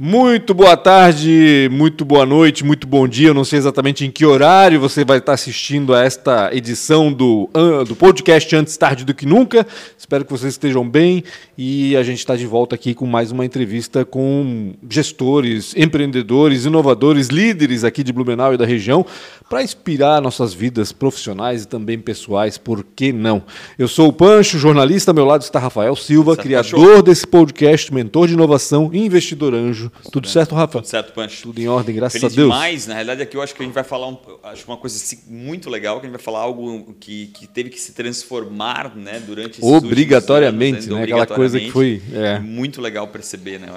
[0.00, 3.30] Muito boa tarde, muito boa noite, muito bom dia.
[3.30, 7.50] Eu não sei exatamente em que horário você vai estar assistindo a esta edição do,
[7.84, 9.66] do podcast Antes Tarde do Que Nunca.
[9.98, 11.24] Espero que vocês estejam bem
[11.58, 17.26] e a gente está de volta aqui com mais uma entrevista com gestores, empreendedores, inovadores,
[17.26, 19.04] líderes aqui de Blumenau e da região
[19.50, 23.42] para inspirar nossas vidas profissionais e também pessoais, por que não?
[23.76, 28.28] Eu sou o Pancho, jornalista, ao meu lado está Rafael Silva, criador desse podcast, mentor
[28.28, 30.78] de inovação e investidor anjo tudo, Tudo certo, Rafa?
[30.78, 31.42] Tudo certo, Pancho.
[31.42, 32.52] Tudo em ordem, graças Feliz a Deus.
[32.52, 32.86] demais.
[32.86, 35.68] Na realidade, aqui eu acho que a gente vai falar um, acho uma coisa muito
[35.70, 39.60] legal, que a gente vai falar algo que, que teve que se transformar né, durante
[39.60, 41.02] esses Obrigatoriamente, anos, né?
[41.04, 42.02] Aquela coisa que foi.
[42.12, 42.38] É.
[42.38, 43.68] Muito legal perceber, né?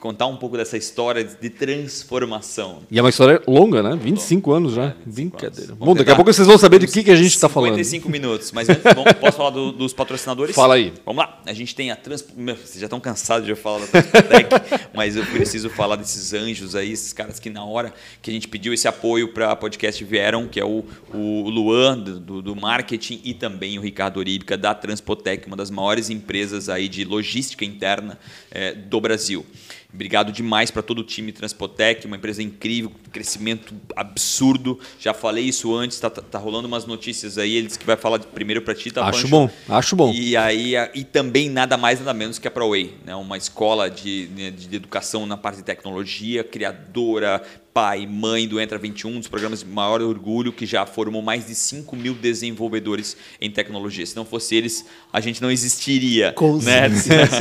[0.00, 2.78] Contar um pouco dessa história de transformação.
[2.90, 3.96] E é uma história longa, né?
[4.02, 4.84] 25 anos já.
[4.84, 5.72] É, 25 Brincadeira.
[5.72, 5.78] Anos.
[5.78, 7.72] Bom, daqui a pouco vocês vão saber de que, que a gente está falando.
[7.72, 8.50] 55 minutos.
[8.50, 10.56] Mas antes, bom, posso falar do, dos patrocinadores?
[10.56, 10.94] Fala aí.
[11.04, 11.40] Vamos lá.
[11.44, 12.24] A gente tem a Trans...
[12.34, 14.48] Vocês já estão cansados de eu falar da Transpotec,
[14.94, 18.48] mas eu preciso falar desses anjos aí, esses caras que na hora que a gente
[18.48, 20.82] pediu esse apoio para podcast vieram, que é o,
[21.12, 26.08] o Luan, do, do marketing, e também o Ricardo Oríbica, da Transpotec, uma das maiores
[26.08, 28.18] empresas aí de logística interna
[28.50, 29.44] é, do Brasil.
[29.92, 34.78] Obrigado demais para todo o time Transpotec, uma empresa incrível, crescimento absurdo.
[34.98, 38.20] Já falei isso antes, tá, tá, tá rolando umas notícias aí, eles que vai falar
[38.20, 39.02] primeiro para ti, tá?
[39.04, 39.28] Acho Pancho?
[39.28, 40.12] bom, acho bom.
[40.12, 43.14] E aí e também nada mais nada menos que a ProWay, né?
[43.16, 48.78] Uma escola de, né, de educação na parte de tecnologia, criadora, pai, mãe do Entra
[48.78, 53.16] 21, um dos programas de maior orgulho, que já formou mais de 5 mil desenvolvedores
[53.40, 54.04] em tecnologia.
[54.04, 56.32] Se não fosse eles, a gente não existiria.
[56.32, 56.88] Com né?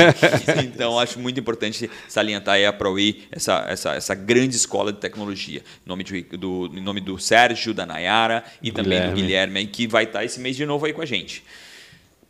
[0.64, 5.62] então, acho muito importante salientar aí a ProE, essa, essa, essa grande escola de tecnologia.
[5.86, 9.16] Em nome, de, do, em nome do Sérgio, da Nayara e também Guilherme.
[9.16, 11.44] do Guilherme, que vai estar esse mês de novo aí com a gente.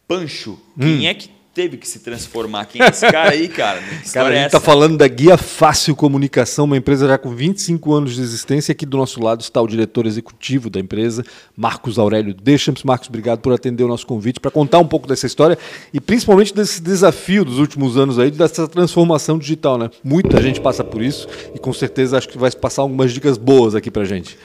[0.08, 0.80] Pancho, hum.
[0.80, 2.66] quem é que teve que se transformar.
[2.66, 3.82] Quem é esse cara aí, cara?
[4.14, 8.16] cara, a gente está falando da Guia Fácil Comunicação, uma empresa já com 25 anos
[8.16, 8.72] de existência.
[8.72, 11.24] Aqui do nosso lado está o diretor executivo da empresa,
[11.56, 12.84] Marcos Aurélio Deschamps.
[12.84, 15.58] Marcos, obrigado por atender o nosso convite para contar um pouco dessa história
[15.94, 19.90] e principalmente desse desafio dos últimos anos aí, dessa transformação digital, né?
[20.04, 23.76] Muita gente passa por isso e com certeza acho que vai passar algumas dicas boas
[23.76, 24.38] aqui para gente.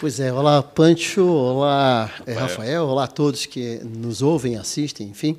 [0.00, 5.36] Pois é, olá Pancho, olá é, Rafael, olá a todos que nos ouvem, assistem, enfim.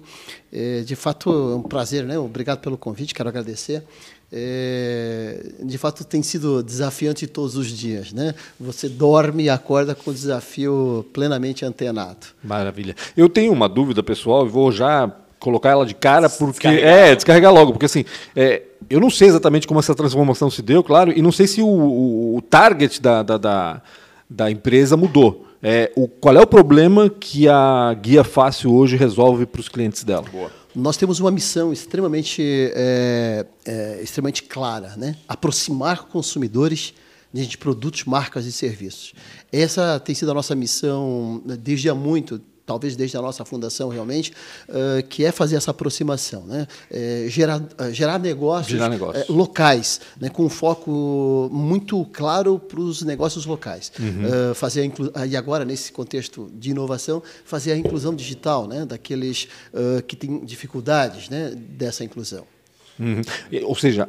[0.51, 2.19] É, de fato, é um prazer, né?
[2.19, 3.81] Obrigado pelo convite, quero agradecer.
[4.29, 8.35] É, de fato, tem sido desafiante todos os dias, né?
[8.59, 12.27] Você dorme e acorda com o desafio plenamente antenado.
[12.43, 12.97] Maravilha.
[13.15, 15.09] Eu tenho uma dúvida pessoal e vou já
[15.39, 16.97] colocar ela de cara porque descarregar.
[16.97, 18.03] é descarregar logo porque assim
[18.35, 21.61] é, eu não sei exatamente como essa transformação se deu claro e não sei se
[21.61, 23.81] o, o, o target da, da, da
[24.29, 25.47] da empresa mudou.
[25.61, 30.03] É, o, qual é o problema que a Guia Fácil hoje resolve para os clientes
[30.03, 30.25] dela?
[30.31, 30.51] Boa.
[30.75, 32.41] Nós temos uma missão extremamente,
[32.75, 35.15] é, é, extremamente clara, né?
[35.27, 36.93] aproximar consumidores
[37.33, 39.13] de produtos, marcas e serviços.
[39.51, 44.31] Essa tem sido a nossa missão desde há muito, talvez desde a nossa fundação realmente,
[44.69, 46.67] uh, que é fazer essa aproximação, né?
[46.91, 49.27] É, gerar, uh, gerar negócios, gerar negócios.
[49.27, 50.29] Uh, locais, né?
[50.29, 53.91] com um foco muito claro para os negócios locais.
[53.99, 54.53] Uhum.
[54.53, 58.85] fazer a e agora, nesse contexto de inovação, fazer a inclusão digital né?
[58.85, 59.47] daqueles
[60.07, 61.53] que têm dificuldades né?
[61.55, 62.45] dessa inclusão.
[62.99, 63.21] Uhum.
[63.63, 64.07] Ou seja,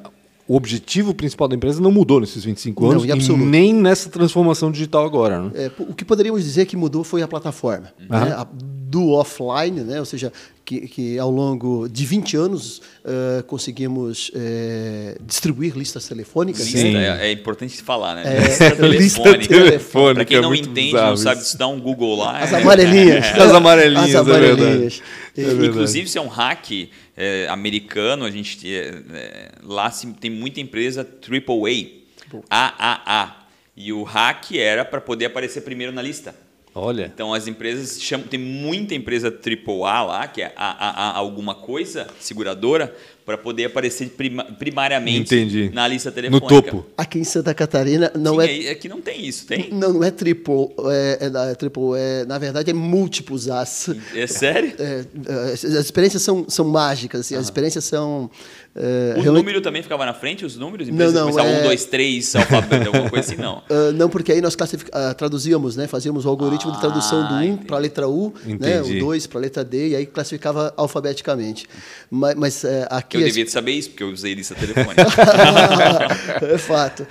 [0.50, 4.72] o objetivo principal da empresa não mudou nesses 25 anos não, e nem nessa transformação
[4.72, 5.42] digital agora.
[5.42, 5.50] Né?
[5.54, 7.92] É, o que poderíamos dizer que mudou foi a plataforma.
[8.00, 8.06] Uhum.
[8.08, 8.32] Né?
[8.32, 10.00] A, do offline, né?
[10.00, 10.32] ou seja,
[10.64, 16.62] que, que ao longo de 20 anos uh, conseguimos uh, distribuir listas telefônicas.
[16.62, 18.24] Sim, é, é, importante falar, né?
[18.24, 19.46] É, lista telefônica.
[19.46, 20.14] telefônica.
[20.14, 22.38] Para quem é não é entende, não sabe se dá um Google lá.
[22.38, 23.24] As amarelinhas.
[23.24, 23.40] É.
[23.40, 25.02] As amarelinhas, As amarelinhas.
[25.36, 25.68] É verdade.
[25.68, 26.88] Inclusive, se é um hack
[27.48, 28.66] americano, a gente
[29.62, 32.00] lá tem muita empresa AAA,
[32.50, 33.36] AAA.
[33.76, 36.34] E o hack era para poder aparecer primeiro na lista.
[36.74, 37.10] Olha.
[37.12, 41.54] Então as empresas chamam, tem muita empresa AAA lá, que é a, a, a alguma
[41.54, 42.94] coisa, seguradora,
[43.30, 45.70] para poder aparecer prima, primariamente Entendi.
[45.72, 46.52] na lista telefônica.
[46.52, 46.86] No topo.
[46.96, 48.70] Aqui em Santa Catarina não Sim, é.
[48.70, 49.70] Aqui não tem isso, tem?
[49.70, 50.70] Não, não é triple.
[50.90, 53.88] É, é, é triple é, na verdade, é múltiplos as.
[54.16, 54.72] É sério?
[54.80, 58.28] É, é, as experiências são, são mágicas, assim, as experiências são.
[58.72, 59.42] É, o realmente...
[59.42, 60.88] número também ficava na frente, os números?
[60.88, 61.38] Não, não.
[61.38, 61.60] É...
[61.60, 63.58] Um, dois, três, alfabeto, alguma coisa assim, não.
[63.68, 65.88] Uh, não, porque aí nós uh, traduzíamos, né?
[65.88, 68.80] Fazíamos o algoritmo ah, de tradução do 1 para a letra U, né?
[68.80, 71.66] o 2 para a letra D, e aí classificava alfabeticamente.
[72.08, 73.19] Mas, mas uh, aqui.
[73.20, 75.02] Eu devia saber isso, porque eu usei lista telefônica.
[76.42, 77.06] é fato.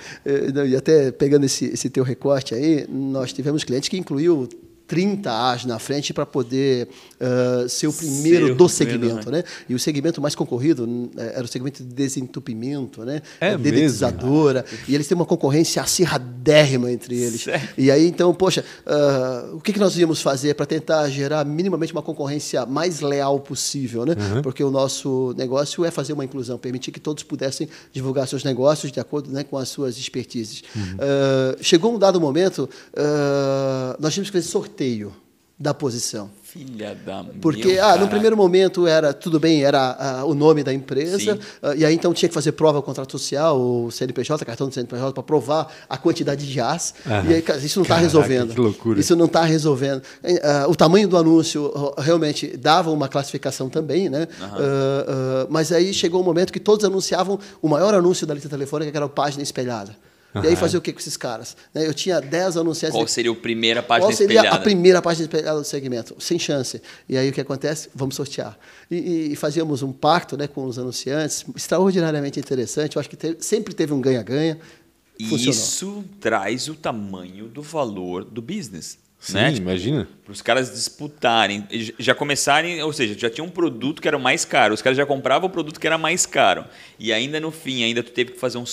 [0.68, 4.48] E até pegando esse, esse teu recorte aí, nós tivemos clientes que incluiu
[4.90, 6.88] 30 As na frente para poder
[7.20, 9.44] uh, ser o primeiro Ser o do primeiro, segmento, né?
[9.68, 13.22] E o segmento mais concorrido hum, era o segmento de desentupimento, né?
[13.40, 14.64] É A dedetizadora.
[14.88, 17.42] E eles têm uma concorrência acirradérrima entre eles.
[17.42, 17.68] Sério?
[17.78, 21.92] E aí, então, poxa, uh, o que, que nós íamos fazer para tentar gerar minimamente
[21.92, 24.16] uma concorrência mais leal possível, né?
[24.42, 28.90] Porque o nosso negócio é fazer uma inclusão, permitir que todos pudessem divulgar seus negócios
[28.90, 30.64] de acordo né, com as suas expertises.
[30.74, 32.68] Uh, chegou um dado momento,
[34.00, 34.79] nós tínhamos que fazer sorteio
[35.60, 36.30] da posição.
[36.42, 40.72] Filha da Porque, ah, no primeiro momento era, tudo bem, era ah, o nome da
[40.72, 44.74] empresa, ah, e aí então tinha que fazer prova contrato social, o CNPJ, cartão do
[44.74, 46.94] CNPJ, para provar a quantidade de as.
[47.06, 47.30] Aham.
[47.30, 48.54] E aí, isso não está resolvendo.
[48.54, 48.98] que loucura.
[48.98, 50.02] Isso não está resolvendo.
[50.42, 54.26] Ah, o tamanho do anúncio realmente dava uma classificação também, né?
[54.40, 58.48] Ah, ah, mas aí chegou um momento que todos anunciavam o maior anúncio da lista
[58.48, 59.94] telefônica, que era a página espelhada.
[60.34, 61.56] E aí fazer o que com esses caras?
[61.74, 62.96] Né, Eu tinha 10 anunciantes.
[62.96, 64.56] Qual seria a primeira página Qual seria espelhada?
[64.56, 66.14] a primeira página espelhada do segmento?
[66.20, 66.80] Sem chance.
[67.08, 67.88] E aí o que acontece?
[67.94, 68.56] Vamos sortear.
[68.90, 72.94] E, e- fazíamos um pacto né, com os anunciantes, extraordinariamente interessante.
[72.96, 74.58] Eu acho que teve- sempre teve um ganha-ganha.
[75.18, 78.98] E isso traz o tamanho do valor do business.
[79.20, 79.50] Sim, né?
[79.52, 80.08] Tipo, imagina.
[80.24, 81.66] Para os caras disputarem,
[81.98, 84.96] já começarem, ou seja, já tinha um produto que era o mais caro, os caras
[84.96, 86.64] já compravam o produto que era mais caro.
[86.98, 88.64] E ainda no fim, ainda tu teve que fazer um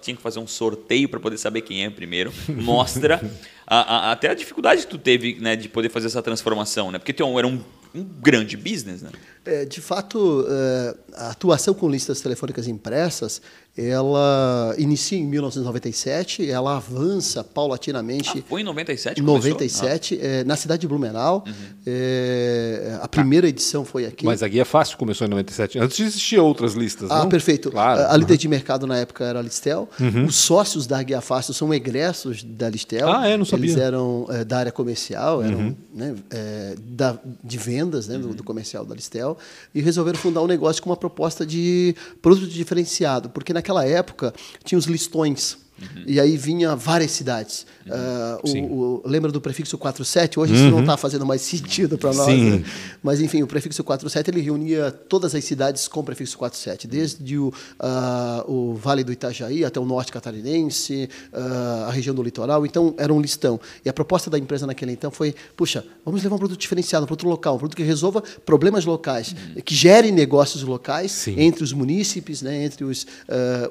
[0.00, 2.32] tinha que fazer um sorteio para poder saber quem é primeiro.
[2.48, 3.20] Mostra
[3.66, 6.98] a- a- até a dificuldade que tu teve né, de poder fazer essa transformação, né?
[6.98, 7.60] Porque tu era um,
[7.94, 9.10] um grande business, né?
[9.44, 13.42] É, de fato, é, a atuação com listas telefônicas impressas,
[13.76, 18.38] ela inicia em 1997, ela avança paulatinamente.
[18.38, 19.50] Ah, foi em 97 que Em começou?
[19.50, 21.42] 97, é, na cidade de Blumenau.
[21.46, 21.52] Uhum.
[21.86, 24.24] É, a primeira edição foi aqui.
[24.24, 25.78] Mas a Guia Fácil começou em 97.
[25.78, 27.28] Antes existiam outras listas, Ah, não?
[27.28, 27.70] perfeito.
[27.70, 28.00] Claro.
[28.02, 29.88] A, a líder de mercado na época era a Listel.
[30.26, 33.10] Os sócios da Guia Fácil são egressos da Listel.
[33.12, 33.36] Ah, é?
[33.36, 33.70] Não sabia.
[33.72, 38.44] Eles eram eh, da área comercial, eram né, eh, da, de vendas né, do, do
[38.44, 39.36] comercial da Listel
[39.74, 44.32] e resolveram fundar um negócio com uma proposta de produto diferenciado, porque naquela época
[44.64, 45.61] tinha os listões.
[46.06, 47.66] E aí vinha várias cidades.
[47.90, 48.64] Ah, o- Sim.
[48.66, 50.38] o- lembra do prefixo 47?
[50.38, 52.28] Hoje isso não está fazendo mais sentido para nós.
[52.38, 52.64] Né?
[53.02, 57.36] Mas, enfim, o prefixo 47 ele reunia todas as cidades com o prefixo 47, desde
[57.38, 62.64] o, ah, o Vale do Itajaí até o Norte Catarinense, ah, a região do litoral.
[62.64, 63.58] Então, era um listão.
[63.84, 67.06] E a proposta da empresa naquele então foi: puxa, vamos levar um produto diferenciado, um
[67.06, 71.34] produto local, um produto que resolva problemas locais, que gere negócios locais Sim.
[71.38, 73.06] entre os munícipes, né, entre os,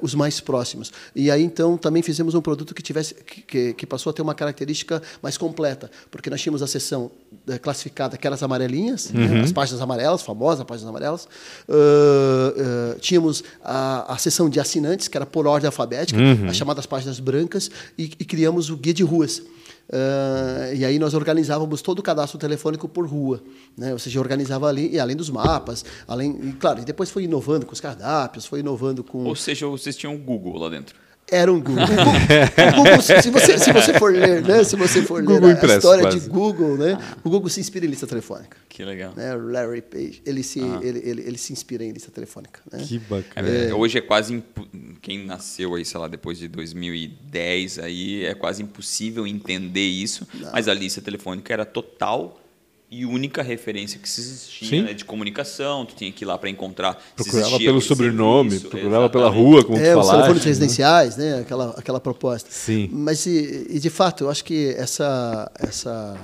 [0.00, 0.92] os mais próximos.
[1.14, 4.34] E aí, então, também fizemos um produto que, tivesse, que, que- passou a ter uma
[4.34, 7.10] característica mais completa, porque nós tínhamos a seção
[7.48, 11.28] eh, classificada, aquelas amarelinhas, né, as páginas amarelas, famosas páginas amarelas.
[11.68, 11.74] Ah,
[12.94, 16.18] ah, tínhamos a, a seção de assinantes, que era por ordem alfabética,
[16.48, 19.42] as chamadas páginas brancas, e, e criamos o guia de ruas.
[19.92, 23.42] Ah, e aí nós organizávamos todo o cadastro telefônico por rua,
[23.76, 23.92] né?
[23.92, 27.66] Ou seja, organizava ali, e além dos mapas, além, e claro, e depois foi inovando
[27.66, 30.94] com os cardápios, foi inovando com Ou seja, vocês tinham o Google lá dentro.
[31.30, 31.84] Era um Google.
[31.84, 34.62] O Google, se, você, se você for ler, né?
[34.64, 36.20] Se você for ler Google a, a impresso, história quase.
[36.20, 36.98] de Google, né?
[37.24, 38.56] O Google se inspira em lista telefônica.
[38.68, 39.12] Que legal.
[39.16, 39.34] Né?
[39.34, 42.60] O Larry Page, ele se, ele, ele, ele se inspira em lista telefônica.
[42.70, 42.84] Né?
[42.86, 43.48] Que É, bacana.
[43.48, 43.72] verdade.
[43.72, 44.66] Hoje é quase impo-
[45.00, 50.68] quem nasceu aí, sei lá, depois de 2010 aí é quase impossível entender isso, mas
[50.68, 52.38] a lista telefônica era total
[52.94, 54.82] e única referência que se existia Sim.
[54.82, 59.08] né, de comunicação, tu tinha que ir lá para encontrar Procurava pelo sobrenome, serviço, procurava
[59.08, 59.46] pela exatamente.
[59.50, 60.48] rua, como É, tu os telefones né?
[60.48, 61.38] residenciais, né?
[61.40, 62.50] Aquela, aquela proposta.
[62.50, 62.90] Sim.
[62.92, 66.18] Mas, e, e, de fato, eu acho que essa, essa,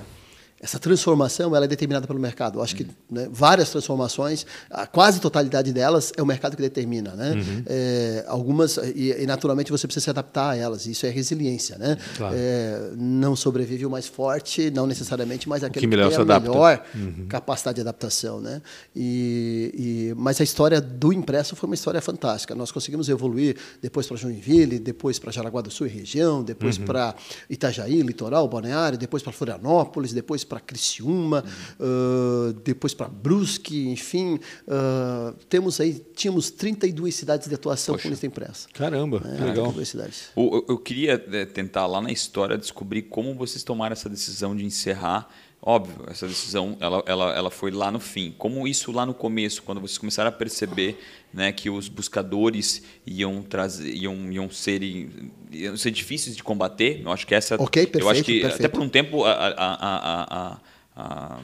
[0.60, 2.58] essa transformação ela é determinada pelo mercado.
[2.58, 7.14] Eu acho que né, várias transformações, a quase totalidade delas é o mercado que determina.
[7.14, 7.32] Né?
[7.32, 7.62] Uhum.
[7.66, 10.86] É, algumas, e, e, naturalmente você precisa se adaptar a elas.
[10.86, 11.78] Isso é resiliência.
[11.78, 11.96] Né?
[12.16, 12.34] Claro.
[12.36, 16.40] É, não sobrevive o mais forte, não necessariamente, mas aquele que melhor tem se a
[16.40, 16.82] melhor
[17.28, 18.60] capacidade de adaptação, né?
[18.94, 22.54] E, e- mas a história do impresso foi uma história fantástica.
[22.54, 27.14] Nós conseguimos evoluir depois para Joinville, depois para Jaraguá do Sul e região, depois para
[27.48, 31.44] Itajaí, litoral, Balneário, depois para Florianópolis, depois para Criciúma,
[31.78, 38.26] ah, depois para Brusque, enfim, ah, temos aí tínhamos 32 cidades de atuação com lista
[38.26, 38.68] impressa.
[38.72, 39.72] Caramba, que É, legal.
[39.72, 40.30] 32 cidades.
[40.36, 44.64] Eu, eu queria eh, tentar lá na história descobrir como vocês tomaram essa decisão de
[44.64, 45.28] encerrar.
[45.60, 48.32] Óbvio, essa decisão ela, ela, ela foi lá no fim.
[48.38, 50.98] Como isso lá no começo, quando vocês começaram a perceber
[51.34, 57.02] né, que os buscadores iam trazer, iam, iam, ser, iam ser difíceis de combater.
[57.04, 57.60] Eu acho que essa.
[57.60, 58.72] Ok, Eu acho perfeito, que até perfeito.
[58.72, 60.58] por um tempo a, a, a,
[60.96, 61.40] a,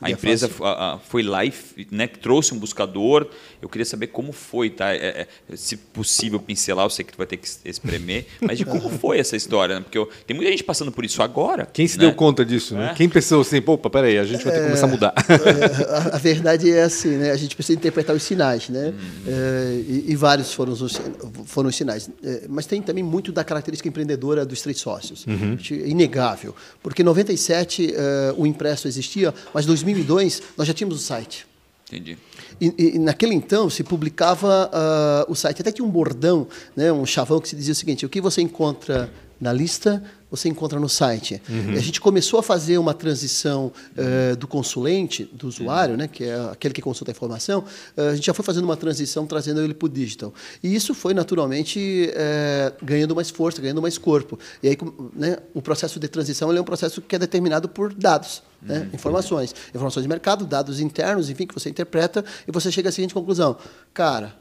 [0.00, 1.52] a- E é empresa a- a- foi lá e
[1.90, 3.26] né, trouxe um buscador.
[3.60, 4.92] Eu queria saber como foi, tá?
[4.94, 8.64] É- é- se possível pincelar, eu sei que tu vai ter que espremer, mas de
[8.64, 9.80] como foi essa história, né?
[9.80, 11.66] Porque eu- tem muita gente passando por isso agora.
[11.72, 12.04] Quem se né?
[12.06, 12.90] deu conta disso, né?
[12.92, 12.94] É.
[12.94, 15.14] Quem pensou assim, pô, peraí, a gente vai ter que começar a mudar.
[15.28, 17.30] É, a, a verdade é assim, né?
[17.32, 18.94] A gente precisa interpretar os sinais, né?
[19.26, 21.00] É, e, e vários foram os,
[21.46, 22.08] foram os sinais.
[22.22, 25.26] É, mas tem também muito da característica empreendedora dos três sócios.
[25.26, 25.56] Uhum.
[25.86, 26.54] Inegável.
[26.82, 31.46] Porque em 97 é, o impresso existia, mas em 2002 nós já tínhamos o site.
[31.86, 32.18] Entendi.
[32.60, 37.06] E, e naquele então se publicava ah, o site, até tinha um bordão, né, um
[37.06, 40.88] chavão que se dizia o seguinte: o que você encontra na lista, você encontra no
[40.88, 41.40] site.
[41.48, 46.24] E a gente começou a fazer uma transição eh, do consulente, do usuário, né, que
[46.24, 47.64] é aquele que consulta a informação,
[47.96, 50.34] eh, a gente já foi fazendo uma transição trazendo ele para o digital.
[50.62, 54.38] E isso foi naturalmente eh, ganhando mais força, ganhando mais corpo.
[54.62, 54.78] E aí
[55.14, 58.42] né, o processo de transição é um processo que é determinado por dados.
[58.60, 62.92] Né, informações, informações de mercado, dados internos, enfim, que você interpreta e você chega à
[62.92, 63.56] seguinte conclusão:
[63.94, 64.34] cara,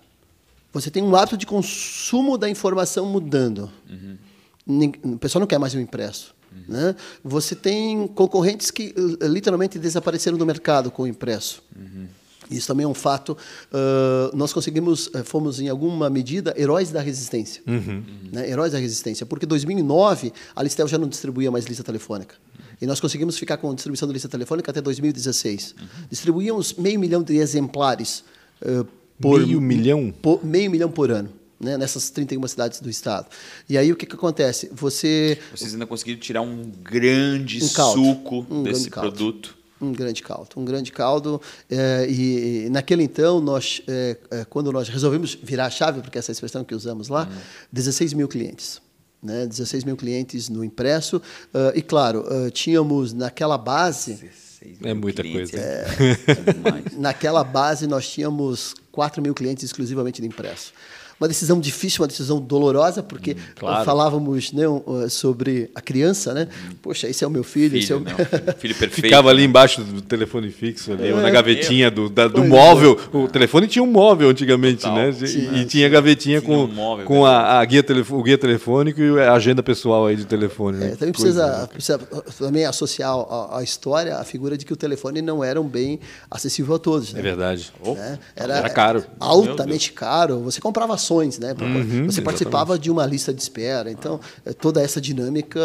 [0.74, 3.72] você tem um hábito de consumo da informação mudando.
[3.88, 4.18] Nin-
[5.04, 6.36] O pessoal não quer mais o impresso.
[6.68, 6.96] Né?
[7.24, 11.62] Você tem concorrentes que eh, literalmente desapareceram do mercado com o impresso.
[12.50, 13.38] Isso também é um fato.
[13.72, 17.62] Ah, nós conseguimos, eh, fomos em alguma medida heróis da resistência.
[18.32, 18.50] Né?
[18.50, 19.26] Heróis da resistência.
[19.26, 22.36] Porque em 2009 a Listel já não distribuía mais lista telefônica.
[22.82, 25.76] E nós conseguimos ficar com a distribuição da lista telefônica até 2016.
[26.10, 28.24] Distribuíamos meio milhão de exemplares
[28.62, 28.84] eh,
[29.20, 30.14] por Meio milhão?
[30.22, 31.30] por- meio milhão por ano,
[31.60, 33.28] né, nessas 31 cidades do estado.
[33.68, 34.70] E aí o que, que acontece?
[34.74, 38.04] Você Vocês ainda conseguiram tirar um grande Um caldo.
[38.04, 39.12] suco Um desse grande caldo.
[39.12, 39.58] produto.
[39.82, 41.42] um grande caldo, um grande caldo.
[41.70, 46.18] eh, e, e naquele então nós, eh, eh, quando nós resolvemos virar a chave, porque
[46.18, 47.30] essa é a expressão que usamos lá,
[47.72, 48.82] 16 mil clientes.
[49.22, 51.20] Né, 16 mil clientes no impresso.
[51.52, 55.66] ah, e, claro, ah, tínhamos naquela base 16 É mil muita clientes, coisa.
[55.66, 56.98] É, demais.
[56.98, 60.72] Naquela base, nós tínhamos 4 mil clientes exclusivamente de impresso.
[61.20, 63.84] Uma decisão difícil, uma decisão dolorosa, porque claro.
[63.84, 66.48] falávamos né, um, sobre a criança, né?
[66.82, 69.02] Poxa, esse é o meu filho, esse é o Filho, não, filho, filho perfeito.
[69.08, 69.48] Ficava ali né?
[69.48, 71.32] embaixo do telefone fixo, ali, ou na É.
[71.32, 73.00] gavetinha do, da- do Pois móvel.
[73.14, 74.96] O telefone tinha um móvel antigamente, Total.
[74.96, 75.12] né?
[75.12, 78.38] Sim, e, e tinha gavetinha Tinha com, um móvel, com a, a guia o guia
[78.38, 80.78] telefônico e a agenda pessoal aí de telefone.
[80.78, 80.88] né?
[80.92, 81.68] É, também precisa, né?
[81.68, 81.98] precisa
[82.38, 86.00] também associar à, à história a figura de que o telefone não era um bem
[86.30, 87.12] acessível a todos.
[87.14, 87.20] Né?
[87.20, 87.72] É verdade.
[87.84, 88.20] né?
[88.36, 89.04] Era caro.
[89.20, 90.40] Altamente caro.
[90.42, 91.56] Você comprava ações, né?
[91.60, 93.90] Uhum, você participava de uma lista de espera.
[93.92, 95.60] Então, é, toda essa dinâmica,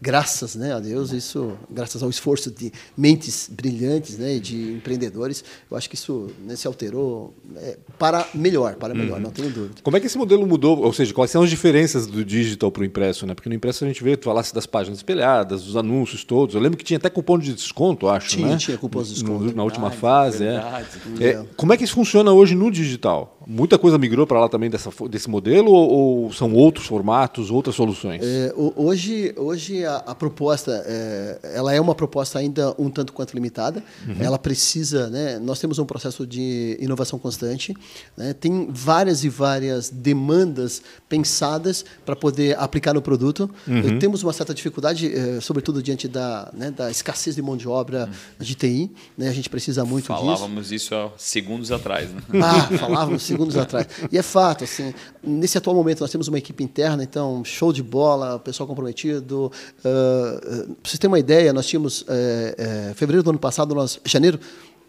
[0.00, 5.76] graças né, a Deus, isso, graças ao esforço de mentes brilhantes, né, de empreendedores, eu
[5.76, 9.24] acho que isso né, se alterou é, para melhor, para melhor, Uhum.
[9.24, 9.74] não tenho dúvida.
[9.82, 10.78] Como é que esse modelo mudou?
[10.82, 13.26] Ou seja, quais são as diferenças do digital para o impresso?
[13.26, 13.34] Né?
[13.34, 16.54] Porque no impresso a gente vê, tu falasse das páginas espelhadas, dos anúncios todos.
[16.54, 18.56] Eu lembro que tinha até cupom de desconto, acho, Tinha, né?
[18.56, 19.56] tinha cupons de No- desconto.
[19.56, 20.52] Na última Verdade, fase, é.
[20.52, 20.86] verdade.
[21.20, 23.36] É, Como é que isso funciona hoje no digital?
[23.46, 25.90] Muita coisa migrou para lá também dessa, fo- desse modelo ou,
[26.24, 28.22] ou são outros formatos, outras soluções?
[28.22, 33.12] É, ho- hoje, hoje a, a proposta, é, ela é uma proposta ainda um tanto
[33.12, 33.82] quanto limitada.
[34.18, 35.38] Ela precisa, né?
[35.38, 37.74] Nós temos um processo de inovação constante.
[38.16, 43.50] né, Tem várias e várias demandas pensadas para poder aplicar no produto.
[43.68, 47.68] Eh, Temos uma certa dificuldade, eh, sobretudo diante da, né, da escassez de mão de
[47.68, 48.08] obra
[48.38, 48.90] de TI.
[49.16, 49.28] Né?
[49.28, 50.14] A gente precisa muito disso.
[50.24, 52.20] Falávamos isso há segundos atrás, né?
[52.42, 53.86] Ah, falávamos segundos atrás.
[54.12, 57.82] E é fato, assim, nesse atual momento nós temos uma equipe interna, então, show de
[57.82, 59.50] bola, pessoal comprometido.
[59.84, 64.38] Ah, para vocês terem uma ideia, nós tínhamos, eh, fevereiro do ano passado, nós, janeiro,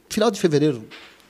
[0.10, 0.84] final de fevereiro,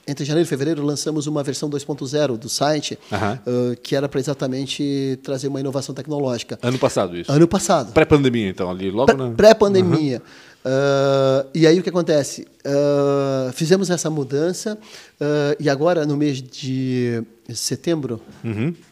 [0.07, 3.37] entre janeiro e fevereiro, lançamos uma versão 2.0 do site, ah,
[3.83, 6.57] que era para exatamente trazer uma inovação tecnológica.
[6.61, 7.31] Ano passado isso.
[7.31, 7.93] Ano passado.
[7.93, 9.31] Pré-pandemia, então, ali, logo Pré- na...
[9.31, 10.21] Pré-pandemia.
[10.65, 12.47] Ah, e aí o que acontece?
[12.65, 14.77] Ah, fizemos essa mudança
[15.21, 17.23] ah, e agora no mês de
[17.53, 18.21] setembro,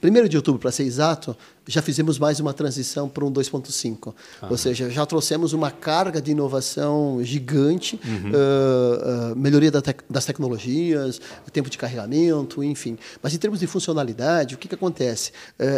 [0.01, 4.13] primeiro de outubro para ser exato, já fizemos mais uma transição para um 2.5.
[4.49, 10.25] Ou seja, já trouxemos uma carga de inovação gigante, ah, ah, melhoria da tec- das
[10.25, 11.21] tecnologias,
[11.53, 12.97] tempo de carregamento, enfim.
[13.23, 15.31] Mas em termos de funcionalidade, o que, que acontece?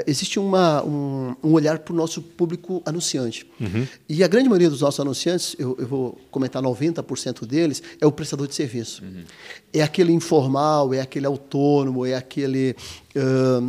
[0.08, 3.46] Existe uma, um, um olhar para o nosso público anunciante.
[4.10, 8.12] E a grande maioria dos nossos anunciantes, eu, eu vou comentar 90% deles, é o
[8.12, 9.04] prestador de serviço.
[9.74, 10.12] É aquele
[10.42, 12.76] informal, é aquele autônomo, é aquele.
[13.16, 13.62] ah,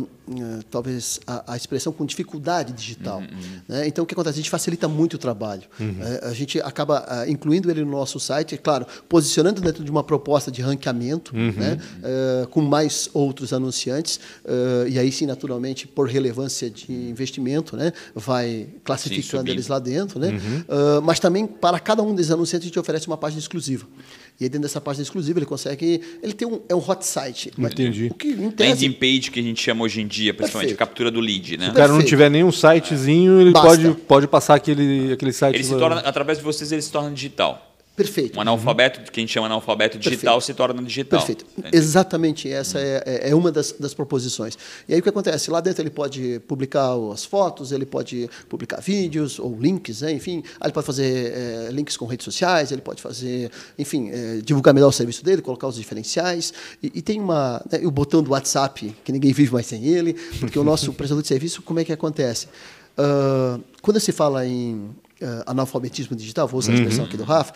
[0.71, 3.21] talvez a, a expressão com dificuldade digital.
[3.67, 3.85] né?
[3.85, 4.35] Então, o que acontece?
[4.35, 5.63] A gente facilita muito o trabalho.
[5.77, 6.19] né?
[6.23, 10.01] a gente acaba ah, incluindo ele no nosso site, é claro, posicionando dentro de uma
[10.01, 11.77] proposta de ranqueamento, né?
[12.03, 17.91] Ah, com mais outros anunciantes, ah, e aí sim, naturalmente, por relevância de investimento, né?
[18.15, 19.49] vai classificando subindo.
[19.49, 20.19] eles lá dentro.
[20.19, 20.39] Né?
[20.69, 23.85] Ah, mas também, para cada um desses anunciantes, a gente oferece uma página exclusiva.
[24.39, 26.01] E aí dentro dessa página exclusiva ele consegue.
[26.21, 27.51] Ele tem um, é um hot site.
[27.57, 28.07] Entendi.
[28.11, 30.79] O que em Landing page que a gente chama hoje em dia, principalmente Perfeito.
[30.79, 31.65] captura do lead, né?
[31.65, 33.69] Se o cara não tiver nenhum sitezinho, ele Basta.
[33.69, 35.55] pode, pode passar aquele, aquele site.
[35.55, 37.72] Ele se torna, através de vocês, ele se torna digital.
[37.95, 38.37] Perfeito.
[38.37, 40.45] Um analfabeto, que a gente chama analfabeto digital, Perfeito.
[40.45, 41.19] se torna digital.
[41.19, 41.45] Perfeito.
[41.71, 44.57] Exatamente, essa é, é- é uma das, das proposições.
[44.89, 45.51] E aí o que acontece?
[45.51, 50.11] Lá dentro ele pode publicar as fotos, ele pode publicar vídeos ou links, né?
[50.11, 50.43] enfim.
[50.59, 54.73] Aí ele pode fazer eh, links com redes sociais, ele pode fazer, enfim, eh, divulgar
[54.73, 56.51] melhor o serviço dele, colocar os diferenciais.
[56.81, 60.13] E, e tem uma, né, o botão do WhatsApp, que ninguém vive mais sem ele,
[60.39, 62.47] porque o nosso prestador de serviço, como é que acontece?
[62.97, 64.89] Ah, quando se fala em
[65.45, 67.53] analfabetismo digital, vou usar a expressão aqui do Rafa,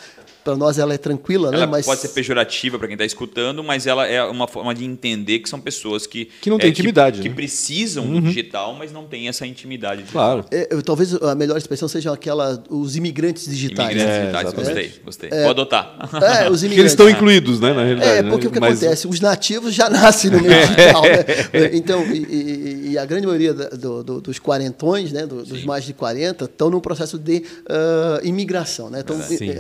[0.48, 1.58] para nós ela é tranquila, né?
[1.58, 4.86] Ela Mas pode ser pejorativa para quem está escutando, mas ela é uma forma de
[4.86, 7.36] entender que são pessoas que Que não têm é, intimidade, que, né?
[7.36, 10.04] precisam do digital, mas não têm essa intimidade.
[10.10, 10.46] Claro.
[10.50, 13.90] É, eu- talvez a melhor expressão seja aquela os imigrantes digitais.
[13.92, 14.74] Imigrantes É, digitais, exatamente.
[15.04, 15.30] gostei, gostei.
[15.42, 16.10] Vou adotar.
[16.14, 16.92] É, os Que eles imigrantes.
[16.94, 18.10] estão incluídos, né, na realidade.
[18.20, 18.30] É, né?
[18.32, 19.06] porque o que Mas- acontece?
[19.06, 21.26] Os nativos já nascem no meio digital, né?
[21.74, 25.84] Então, e, e- e a grande maioria do- do- dos quarentões, né, do- dos mais
[25.84, 29.02] de 40, estão num processo de ah, imigração, né?
[29.02, 29.52] Estão Sim.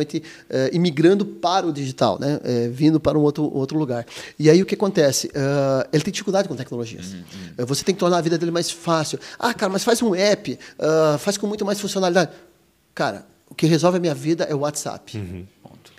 [0.00, 2.40] É, é, é, imigrando para o digital, né?
[2.44, 4.06] É, vindo para um outro, outro lugar.
[4.38, 5.30] E aí o que acontece?
[5.34, 7.14] Ah, ele tem dificuldade com tecnologias.
[7.56, 9.18] Eh, Você tem que tornar a vida dele mais fácil.
[9.38, 12.30] Ah, cara, mas faz um app, ah, faz com muito mais funcionalidade.
[12.94, 15.48] Cara, o que resolve a minha vida é o WhatsApp.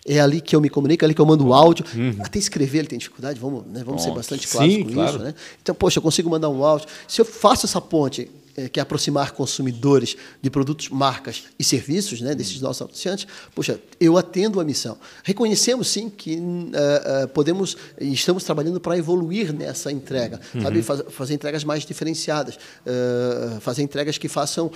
[0.06, 1.86] É ali que eu me comunico, é ali que eu mando o áudio.
[2.20, 5.10] Até escrever ele tem dificuldade, vamos, né, vamos ser bastante claros Sim, com claro.
[5.12, 5.20] isso.
[5.20, 5.36] Né?
[5.62, 6.88] Então, poxa, eu consigo mandar um áudio.
[7.08, 12.22] Se eu faço essa ponte, eh, que é aproximar consumidores de produtos, marcas e serviços,
[12.22, 14.98] né, desses nossos anunciantes, poxa, eu atendo a missão.
[15.24, 20.82] Reconhecemos sim que eh, eh, podemos e estamos trabalhando para evoluir nessa entrega, sabe?
[20.82, 24.72] Faz- fazer entregas mais diferenciadas, eh, fazer entregas que façam,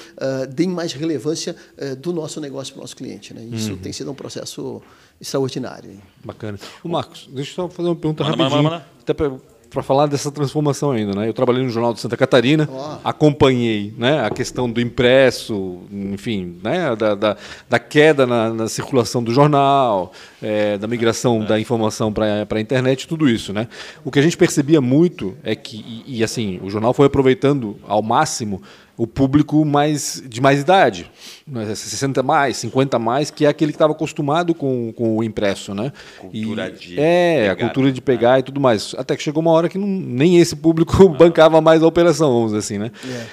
[0.53, 1.55] deem mais relevância
[2.01, 3.34] do nosso negócio para o nosso cliente.
[3.34, 3.44] Né?
[3.51, 4.82] Isso tem sido um processo
[5.20, 5.91] extraordinário.
[5.91, 6.01] hein?
[6.24, 6.60] Bacana.
[6.84, 8.63] O Marcos, deixa eu só fazer uma pergunta manda, rapidinho.
[8.63, 9.55] manda, manda.
[9.69, 11.27] Para falar dessa transformação ainda, né?
[11.27, 12.98] Eu trabalhei no Jornal de Santa Catarina, Ó.
[13.03, 17.38] acompanhei né, a questão do impresso, enfim, né, da, da,
[17.69, 23.07] da queda na, na circulação do jornal, eh, da migração da informação para a internet,
[23.07, 23.51] tudo isso.
[23.51, 23.67] Né?
[24.03, 27.77] O que a gente percebia muito é que, e, e, assim, o jornal foi aproveitando
[27.88, 28.62] ao máximo
[28.97, 31.12] o público mais de mais idade,
[31.45, 35.73] né, 60 mais, 50 mais, que é aquele que estava acostumado com, com o impresso,
[35.73, 35.91] né?
[36.19, 38.95] Cultura E- de é, a pegar, cultura de pegar e tudo mais.
[38.97, 42.47] Até que chegou uma hora que não- nem esse público bancava mais a operação, vamos
[42.53, 42.91] dizer assim, né?
[43.05, 43.25] É.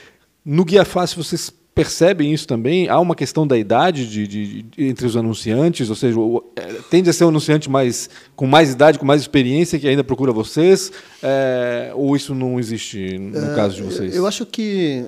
[0.44, 2.88] No Guia Fácil, vocês percebem isso também?
[2.88, 6.62] Há uma questão da idade de, de- de- entre os anunciantes, ou seja, o- é,
[6.90, 10.32] tende a ser um anunciante mais, com mais idade, com mais experiência, que ainda procura
[10.32, 10.92] vocês?
[11.22, 14.14] É, ou isso não existe no caso de vocês?
[14.14, 15.04] É, Eu, acho que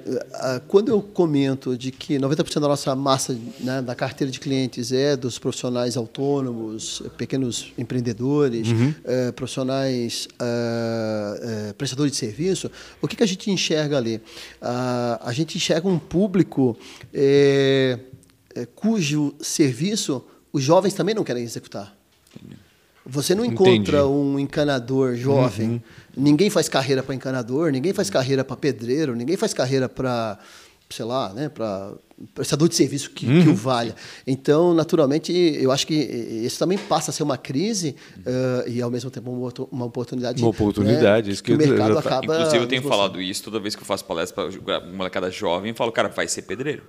[0.69, 5.17] quando eu comento de que 90% da nossa massa né, da carteira de clientes é
[5.17, 8.69] dos profissionais autônomos, pequenos empreendedores,
[9.05, 12.71] eh, profissionais ah, eh, prestadores de serviço,
[13.03, 14.21] o que, que a gente enxerga ali?
[14.61, 16.54] A gente enxerga um público
[17.13, 17.99] eh,
[18.55, 21.97] eh, cujo serviço os jovens também não querem executar.
[23.05, 23.97] Você não encontra Entendi.
[23.97, 25.69] um encanador jovem.
[25.71, 25.81] Uhum.
[26.17, 30.39] Ninguém faz carreira para encanador, ninguém faz carreira para pedreiro, ninguém faz carreira para,
[30.89, 31.93] sei lá, né, para
[32.35, 33.53] prestador de serviço que, que Uhum.
[33.53, 33.95] o valha.
[34.27, 38.91] Então, naturalmente, eu acho que isso também passa a ser uma crise eh, e, ao
[38.91, 40.41] mesmo tempo, uma, uma oportunidade.
[40.43, 42.19] Uma oportunidade, né, isso que o que dizer, mercado exatamente.
[42.25, 42.35] acaba.
[42.39, 43.03] Inclusive, eu tenho esboçando.
[43.03, 46.29] falado isso toda vez que eu faço palestra para molecada jovem, eu falo, cara, vai
[46.29, 46.83] ser pedreiro.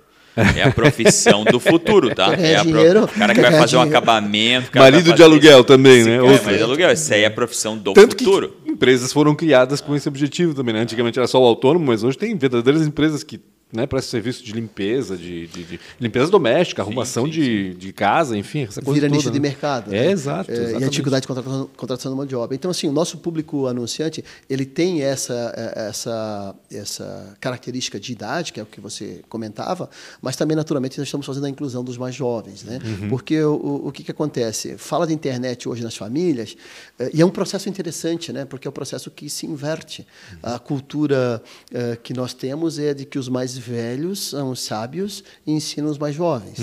[0.54, 2.34] É a profissão do futuro, tá?
[2.36, 3.96] Ganhar É a pro- dinheiro, O cara que vai fazer um dinheiro.
[3.98, 4.68] acabamento.
[4.68, 5.64] o cara Marido de aluguel isso.
[5.64, 6.16] também, Esse né?
[6.18, 6.90] cara é marido de aluguel.
[6.90, 8.54] Essa aí é a profissão do Tanto futuro.
[8.62, 10.74] que empresas foram criadas com esse objetivo também.
[10.74, 10.80] Né?
[10.82, 13.40] Antigamente era só o autônomo, mas hoje tem verdadeiras empresas que
[13.72, 18.38] né, prestam serviço de limpeza, de, de- de limpeza doméstica, arrumação sim, de, de casa,
[18.38, 19.48] enfim, essa coisa vira toda, nicho de né?
[19.48, 19.92] mercado.
[19.92, 20.10] É, né?
[20.12, 20.50] exato.
[20.50, 22.54] É, e a dificuldade de contratação, contratação de mão de obra.
[22.54, 28.52] Então, assim, o nosso público anunciante, ele tem essa, eh, essa, essa característica de idade,
[28.52, 29.90] que é o que você comentava,
[30.22, 32.62] mas também, naturalmente, nós estamos fazendo a inclusão dos mais jovens.
[32.62, 32.78] Né?
[32.84, 33.08] Uhum.
[33.08, 34.78] Porque o, o, que, que acontece?
[34.78, 36.56] Fala de internet hoje nas famílias,
[37.00, 38.44] eh, e é um processo interessante, né?
[38.44, 40.06] porque é um processo que se inverte.
[40.40, 45.22] A cultura eh, que nós temos é de que os mais velhos são os sábios
[45.46, 46.58] e ensinam os mais jovens.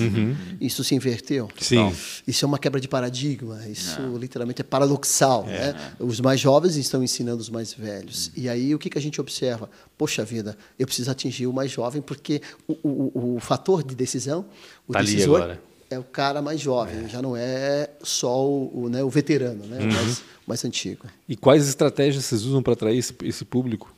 [0.60, 1.46] Isso se inverteu.
[1.46, 1.50] Uhum.
[1.60, 1.96] Sim.
[2.28, 3.60] Isso é uma quebra de paradigma.
[3.68, 5.46] Isso literalmente é paradoxal.
[5.46, 5.76] né?
[6.00, 8.32] Os mais jovens estão ensinando os mais velhos.
[8.36, 9.70] E aí o que, que a gente observa?
[9.98, 14.46] Poxa vida, eu preciso atingir o mais jovem porque o, o, o fator de decisão,
[14.88, 15.62] o Tá ali decisor, agora.
[15.90, 17.08] é o cara mais jovem.
[17.08, 19.80] Já não é só o, o, né, o veterano, né?
[19.80, 21.06] o mais, mais antigo.
[21.30, 23.93] E quais estratégias vocês usam para atrair esse, esse público?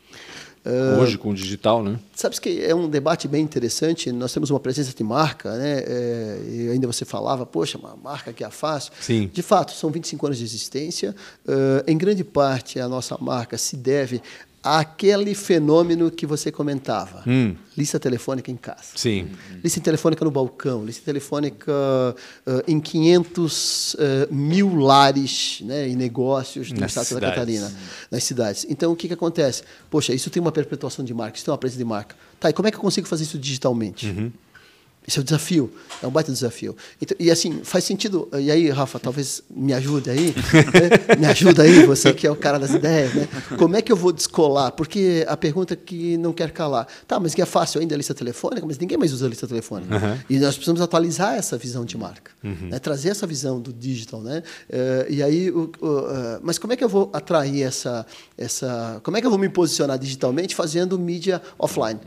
[0.65, 1.99] Uh, Hoje, com o digital, né?
[2.15, 4.11] Sabes que é um debate bem interessante.
[4.11, 5.83] Nós temos uma presença de marca, né?
[5.85, 8.91] É, e ainda você falava, poxa, uma marca que é fácil.
[8.99, 9.29] Sim.
[9.31, 11.15] De fato, são 25 anos de existência.
[11.45, 14.21] Uh, em grande parte, a nossa marca se deve
[14.65, 17.23] aquele fenômeno que você comentava.
[17.27, 17.55] Hum.
[17.77, 18.95] Lista telefônica em casa.
[18.95, 19.29] Sim.
[19.63, 23.97] Lista telefônica no balcão, lista telefônica uh, em 500 uh,
[24.33, 27.27] mil lares né, e negócios do Nas estado de Santa.
[27.27, 27.71] Catarina,
[28.09, 28.65] nas cidades.
[28.67, 29.61] Então, o que, que acontece?
[29.89, 32.15] Poxa, isso tem uma perpetuação de marca, isso tem uma presença de marca.
[32.39, 34.07] Tá, e como é que eu consigo fazer isso digitalmente?
[34.07, 34.31] Uhum.
[35.07, 36.75] Esse é o desafio, é um baita desafio.
[37.01, 38.27] Então, e assim, faz sentido.
[38.33, 41.15] E aí, Rafa, talvez me ajude aí, né?
[41.19, 43.27] me ajuda aí, você que é o cara das ideias, né?
[43.57, 44.71] Como é que eu vou descolar?
[44.71, 46.87] Porque a pergunta que não quer calar.
[47.07, 49.47] Tá, mas que é fácil ainda a lista telefônica, mas ninguém mais usa a lista
[49.47, 49.95] telefônica.
[49.95, 50.17] Uhum.
[50.29, 52.79] E nós precisamos atualizar essa visão de marca, né?
[52.79, 54.41] trazer essa visão do digital, né?
[54.69, 58.05] Eh, e aí, o, o, eh, mas como é que eu vou atrair essa,
[58.37, 58.99] essa?
[59.03, 61.99] Como é que eu vou me posicionar digitalmente fazendo mídia offline?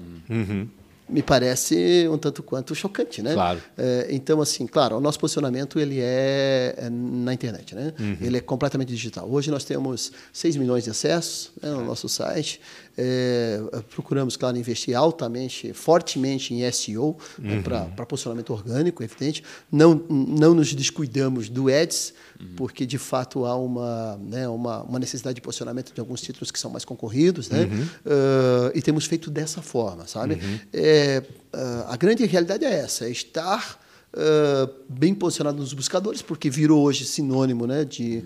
[1.09, 3.33] Me parece um tanto quanto chocante, né?
[3.35, 3.63] Claro.
[3.77, 7.93] É, então, assim, claro, o nosso posicionamento ele é, é na internet, né?
[8.21, 9.29] Ele é completamente digital.
[9.31, 12.61] Hoje nós temos 6 milhões de acessos né, no nosso site.
[13.01, 13.61] É,
[13.95, 19.45] procuramos, claro, investir altamente, fortemente em SEO né, para posicionamento orgânico, evidente.
[19.71, 22.13] Não, não nos descuidamos do Ads,
[22.57, 26.59] porque de fato há uma, né, uma, uma necessidade de posicionamento de alguns títulos que
[26.59, 27.69] são mais concorridos, né?
[28.05, 30.41] Uh, e temos feito dessa forma, sabe?
[30.73, 31.23] É,
[31.55, 33.79] uh, a grande realidade é essa, é estar
[34.15, 38.25] uh, bem posicionado nos buscadores, porque virou hoje sinônimo, né, de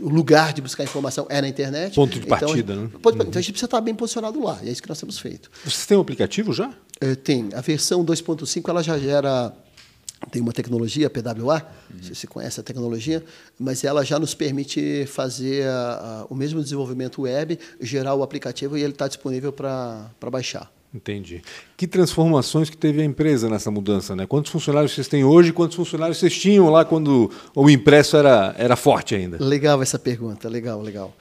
[0.00, 1.94] o lugar de buscar informação é na internet.
[1.94, 2.90] Ponto de partida, né?
[3.02, 5.18] Pode- Então a gente precisa estar bem posicionado lá, e é isso que nós temos
[5.18, 5.50] feito.
[5.64, 6.72] Vocês têm um aplicativo já?
[7.22, 7.48] Tem.
[7.54, 9.52] A versão 2.5 ela já gera.
[10.32, 12.02] Tem uma tecnologia, a PWA, Uhum.
[12.02, 13.24] se você conhece a tecnologia,
[13.56, 18.76] mas ela já nos permite fazer a- a- o mesmo desenvolvimento web, gerar o aplicativo
[18.76, 20.72] e ele está disponível para baixar.
[20.92, 21.42] Entendi.
[21.76, 24.26] Que transformações que teve a empresa nessa mudança, né?
[24.26, 28.74] Quantos funcionários vocês têm hoje quantos funcionários vocês tinham lá quando o impresso era, era
[28.74, 29.36] forte ainda?
[29.38, 31.14] Legal essa pergunta, legal, legal.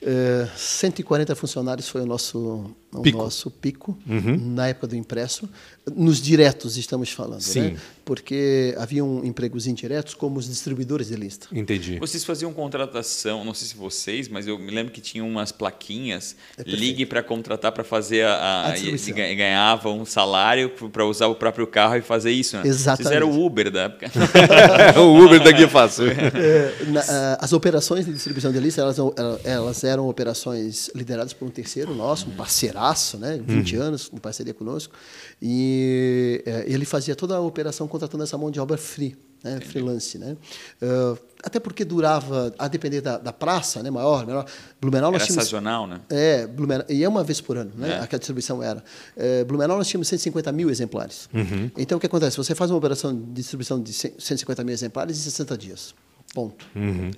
[0.00, 3.18] É, 140 funcionários foi o nosso o Pico.
[3.18, 5.48] nosso pico na época do impresso.
[5.94, 7.60] Nos diretos estamos falando, Sim.
[7.72, 7.76] né?
[8.04, 11.46] Porque haviam empregos indiretos como os distribuidores de lista.
[11.52, 11.98] Entendi.
[11.98, 16.34] Vocês faziam contratação, não sei se vocês, mas eu me lembro que tinha umas plaquinhas,
[16.56, 21.26] É ligue para contratar para fazer a, a, A e ganhava um salário para usar
[21.26, 22.62] o próprio carro e fazer isso, né?
[22.66, 23.02] Exatamente.
[23.08, 24.10] Vocês eram o Uber da época.
[25.00, 26.06] o Uber daqui é fácil.
[26.38, 31.46] É, na- as operações de distribuição de lista, elas, eram- elas eram operações lideradas por
[31.46, 32.30] um terceiro nosso, um
[32.78, 33.40] parceiraço, né?
[33.44, 34.94] 20 anos, em parceria conosco.
[35.42, 39.60] E eh, ele fazia toda a operação contratando essa mão de obra free, né?
[39.60, 40.16] freelance.
[40.16, 40.36] Né?
[40.80, 43.90] Ah, até porque durava, a depender da, da praça, né?
[43.90, 44.46] maior, menor.
[44.80, 45.44] Blumenau nós Era tínhamos...
[45.44, 46.00] sazonal, né?
[46.08, 47.92] É, Blumenau, e é uma vez por ano, né?
[47.92, 48.00] É.
[48.00, 48.82] Aquela distribuição era.
[49.16, 51.28] É, Blumenau nós tínhamos 150 mil exemplares.
[51.76, 52.36] Então o que acontece?
[52.36, 55.94] Você faz uma operação de distribuição de 100 150 mil exemplares em 60 dias.
[56.34, 56.64] Ponto.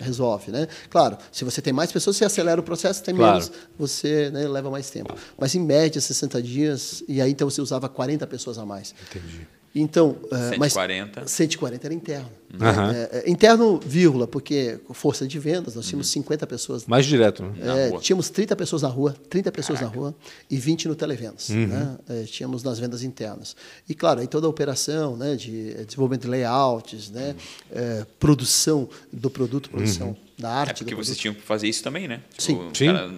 [0.01, 0.69] Resolve, né?
[0.89, 3.33] Claro, se você tem mais pessoas, você acelera o processo, tem Claro.
[3.33, 5.15] menos, você né, leva mais tempo.
[5.39, 8.95] Mas em média, 60 dias, e aí então você usava 40 pessoas a mais.
[9.11, 9.47] Entendi.
[9.75, 11.27] Então, eh, mas 140.
[11.27, 12.31] 140 era interno.
[12.59, 12.93] Aham.
[12.93, 17.89] É, é, interno, vírgula, porque força de vendas, nós tínhamos 50 pessoas Mais direto, né?
[17.89, 20.15] É, tínhamos 30 pessoas na rua, 30 pessoas na rua
[20.51, 21.49] e 20 no televendas.
[21.51, 21.97] Né?
[22.09, 23.55] É, tínhamos nas vendas internas.
[23.89, 27.37] E, claro, aí toda a operação né, de eh, desenvolvimento de layouts, né,
[27.71, 31.83] eh, produção do produto, produção da É arte porque do vocês tinham que fazer isso
[31.83, 32.23] também, né?
[32.39, 32.55] Sim.
[32.55, 32.87] o Sim.
[32.87, 33.11] cara,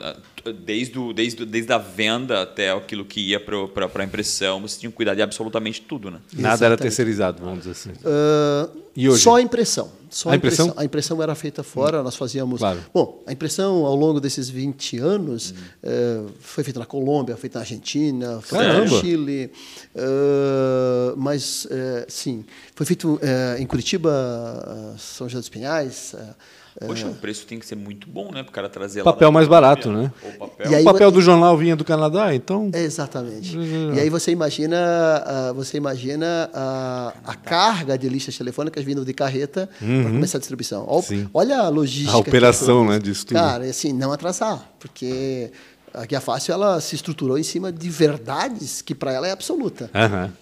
[0.44, 4.80] a- desde, o, desde, desde a venda até aquilo que ia para a impressão, vocês
[4.80, 6.20] tinham que cuidar de absolutamente tudo, né?
[6.32, 7.90] Nada era terceirizado, vamos dizer assim.
[8.04, 9.22] Ah, E hoje?
[9.22, 9.90] Só a impressão.
[10.10, 10.74] Só A impressão?
[10.76, 12.58] A impressão era feita fora, nós fazíamos.
[12.58, 12.80] Claro.
[12.92, 17.62] Bom, a impressão ao longo desses 20 anos eh, foi feita na Colômbia, feita na
[17.62, 18.90] Argentina, foi Caramba.
[18.90, 19.50] no Chile.
[19.94, 26.14] eh, mas, eh, sim, foi feito eh, em Curitiba, São José dos Pinhais.
[26.86, 28.42] Poxa, o preço tem que ser muito bom, né?
[28.42, 30.10] Para o cara trazer lá Papel mais barato, né?
[30.38, 30.70] Papel.
[30.70, 32.70] E aí- o papel do jornal vinha do Canadá, então.
[32.72, 33.56] Exatamente.
[33.94, 39.12] E aí você imagina, ah, você imagina a, a carga de listas telefônicas vindo de
[39.12, 40.84] carreta para começar a distribuição.
[40.88, 41.28] Olha, Sim.
[41.34, 42.16] olha a logística.
[42.16, 43.36] A operação, né, disso tudo.
[43.36, 45.52] Cara, e assim, não atrasar, porque
[45.92, 49.90] a Guia Fácil ela se estruturou em cima de verdades que para ela é absoluta.
[49.94, 50.32] Aham.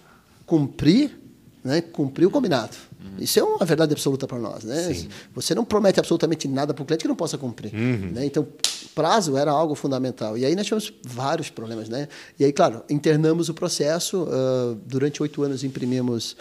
[0.45, 1.19] Cumprir,
[1.63, 2.75] né, cumprir o combinado.
[3.17, 4.95] Isso é uma verdade absoluta para nós, né?
[5.35, 8.25] Você não promete absolutamente nada para o cliente que não possa cumprir, né?
[8.25, 8.47] Então,
[8.95, 10.37] prazo era algo fundamental.
[10.37, 12.07] E aí nós tivemos vários problemas, né?
[12.39, 14.27] E aí, claro, internamos o processo.
[14.29, 16.35] ah, durante oito anos imprimimos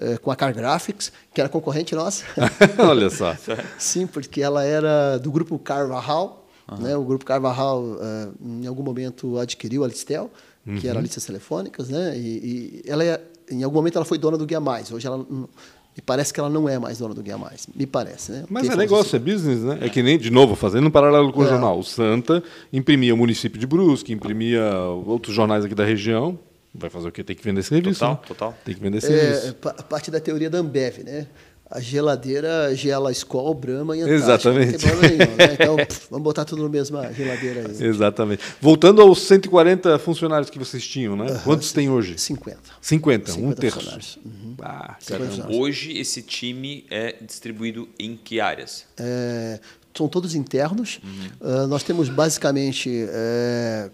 [0.00, 2.24] ah, com a Car Graphics, que era concorrente nossa.
[2.78, 3.36] Olha só.
[3.78, 6.40] Sim, porque ela era do grupo Carvajal.
[6.78, 6.96] Né?
[6.96, 10.30] O Grupo Carvajal, eh, em algum momento, adquiriu a Listel,
[10.80, 12.16] que era listas telefônicas, né?
[12.16, 13.20] E, e ela é,
[13.50, 14.90] em algum momento ela foi dona do Guia Mais.
[14.90, 15.26] Hoje ela
[15.96, 17.66] me parece que ela não é mais dona do Guia Mais.
[17.74, 18.44] Me parece, né?
[18.48, 19.78] Mas Quem é negócio, é business, né?
[19.82, 21.48] É que nem, de novo, fazendo um paralelo com o É.
[21.48, 21.78] jornal.
[21.78, 24.74] O Santa imprimia o município de Brusque, imprimia
[25.06, 26.38] outros jornais aqui da região.
[26.74, 27.22] Vai fazer o quê?
[27.22, 28.00] Tem que vender serviço.
[28.00, 28.20] Total, né?
[28.26, 28.54] total.
[28.64, 29.54] Tem que vender É, serviço.
[29.56, 31.26] pa- parte da teoria da Ambev, né?
[31.74, 34.24] A geladeira gela Skol, Brahma e Antártica.
[34.24, 34.84] Exatamente.
[34.86, 35.54] Nenhum, né?
[35.54, 37.86] Então, pff, vamos botar tudo na mesma geladeira aí.
[37.86, 38.42] Exatamente.
[38.60, 41.40] Voltando aos 140 funcionários que vocês tinham, né?
[41.42, 42.18] Quantos tem hoje?
[42.18, 42.58] 50.
[42.78, 43.76] 50, um 50 terço.
[43.78, 44.18] funcionários.
[44.22, 44.54] Uhum.
[44.60, 45.26] Ah, 50 caramba.
[45.30, 45.58] funcionários.
[45.58, 48.84] Hoje esse time é distribuído em que áreas?
[48.98, 49.58] É,
[49.96, 51.00] são todos internos.
[51.40, 53.90] Ah, nós temos basicamente é,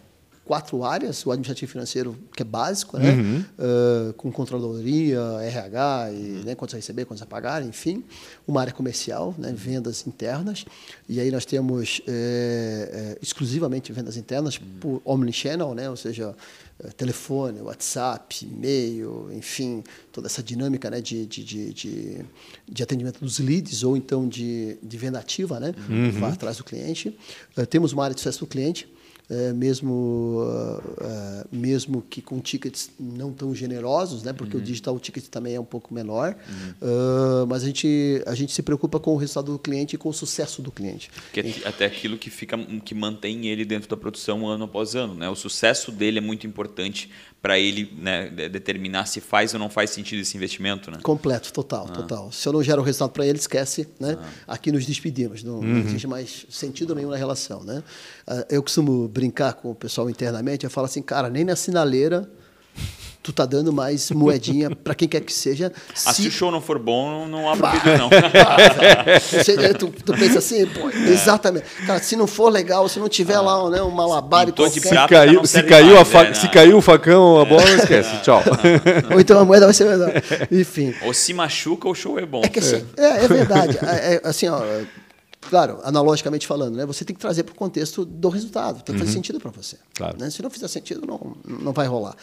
[0.49, 3.45] quatro áreas: o administrativo financeiro, que é básico, né?
[3.59, 8.03] Ah, com controladoria, RH, e, né, quantos a receber, quantos a pagar, enfim.
[8.47, 10.65] Uma área comercial, né, vendas internas.
[11.09, 15.91] E aí nós temos é, é, exclusivamente vendas internas por omnichannel, né?
[15.91, 16.35] ou seja,
[16.81, 19.83] eh, telefone, WhatsApp, e-mail, enfim,
[20.13, 22.25] toda essa dinâmica né, de, de, de,
[22.69, 25.75] de, atendimento dos leads ou então de, de venda ativa, né,
[26.21, 27.17] vai atrás do cliente.
[27.57, 28.89] Eh, temos uma área de sucesso do cliente,
[29.31, 34.99] eh, mesmo, ah, ah, mesmo que com tickets não tão generosos, né, porque o digital
[34.99, 36.35] ticket também é um pouco menor,
[36.83, 40.09] ah, mas a gente, a gente se preocupa com o resultado do cliente e com
[40.09, 41.11] o sucesso do cliente.
[41.33, 45.15] Que é até aquilo que fica que mantém ele dentro da produção ano após ano,
[45.15, 45.29] né?
[45.29, 47.11] O sucesso dele é muito importante
[47.41, 50.99] para ele né, de- determinar se faz ou não faz sentido esse investimento, né?
[51.03, 52.33] Completo, total, total.
[52.33, 54.19] Se eu não gero o resultado para ele, esquece, né?
[54.47, 57.83] Aqui nos despedimos, não, não existe mais sentido nenhum na relação, né?
[58.27, 62.29] Ah, Eu costumo brincar com o pessoal internamente, eu falo assim, cara, nem na sinaleira
[63.21, 65.73] tu tá dando mais moedinha para quem quer que seja.
[66.07, 68.09] Ah, se o show não for bom, não, abre o vídeo, não.
[69.21, 71.67] Você- tu, tu pensa assim, pô, exatamente.
[71.85, 74.81] Cara, se não for legal, se não tiver lá né, um malabar e qualquer...
[74.81, 76.35] Se prata caiu, se mais, fa- né?
[76.35, 78.23] se caiu o facão, a bola, esquece.
[78.23, 78.41] Tchau.
[79.13, 80.13] Ou então a moeda vai ser melhor.
[80.53, 80.95] Enfim.
[81.03, 82.43] Ou se machuca, o show é bom.
[82.45, 83.79] É que assim, é, é verdade.
[83.83, 84.63] É, é, assim, ó,
[85.49, 86.87] claro, analogicamente falando, né?
[86.87, 88.83] Você tem que trazer para o contexto do resultado.
[88.83, 89.77] Tem que fazer sentido para você.
[89.95, 90.17] Claro.
[90.19, 90.31] né?
[90.31, 92.15] Se não fizer sentido, não, não vai rolar.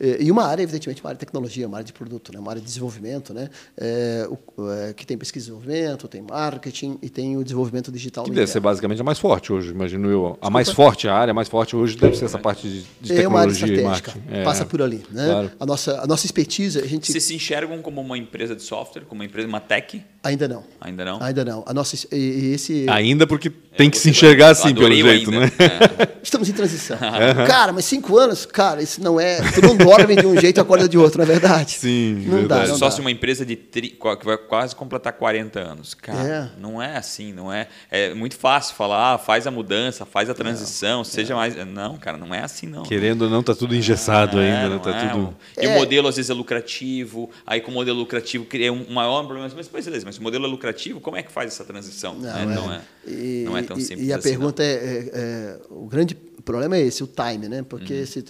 [0.00, 2.38] E e uma área, evidentemente, uma área de tecnologia, uma área de produto, né?
[2.38, 3.48] uma área de desenvolvimento, né?
[3.76, 8.24] É, o- é, que tem pesquisa e desenvolvimento, tem marketing e tem o desenvolvimento digital.
[8.24, 10.38] Que no deve ser basicamente a mais forte hoje, imagino eu.
[10.40, 13.28] A mais forte, a área mais forte hoje deve ser essa parte de, de é
[13.28, 14.40] uma área tecnologia e estratégica, marketing.
[14.40, 14.44] É.
[14.44, 15.04] passa por ali.
[15.10, 15.26] Né?
[15.26, 15.50] Claro.
[15.58, 19.02] A, nossa, a nossa expertise, a gente Vocês se enxergam como uma empresa de software,
[19.08, 20.02] como uma empresa, uma tech?
[20.22, 20.64] ainda não.
[20.80, 21.22] Ainda não?
[21.22, 21.62] Ainda não.
[21.66, 24.92] A nossa, e, e esse, Ainda porque tem que você se vai- enxergar assim, pelo
[24.94, 25.46] jeito, ainda.
[25.46, 25.52] né?
[25.58, 26.08] É.
[26.22, 26.96] Estamos em transição.
[27.46, 29.40] Cara, mas cinco anos, cara, isso não é.
[29.52, 31.72] Tu não dorme de um jeito e acorda de outro, não é verdade?
[31.72, 32.62] Sim, não verdade.
[32.62, 32.68] dá.
[32.68, 32.94] Não sou dá.
[32.94, 35.92] de uma empresa de tri- que vai quase completar 40 anos.
[35.94, 37.68] Cara, não é assim, não é.
[37.90, 41.54] É muito fácil falar, ah, faz a mudança, faz a transição, seja mais.
[41.66, 42.84] Não, cara, não é assim, não.
[42.84, 44.74] Querendo ou não, tá tudo engessado Não é, ainda, né?
[44.76, 45.08] não Tá é.
[45.08, 45.36] tudo.
[45.60, 45.68] E É.
[45.68, 49.50] o modelo às vezes é lucrativo, aí com o modelo lucrativo cria um maior problema.
[49.54, 52.14] Mas, pois, beleza, mas se o modelo é lucrativo, como é que faz essa transição?
[52.14, 52.54] Não, né?
[52.72, 52.76] É.
[52.76, 55.86] não, é, E, não é tão simples E a assim, pergunta é, é- é- O
[55.86, 57.64] grande problema é esse, o time, né?
[57.66, 58.22] Porque se.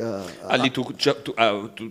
[0.00, 0.50] ah, não.
[0.52, 1.90] Ali, tu, já- tu- ah, tu-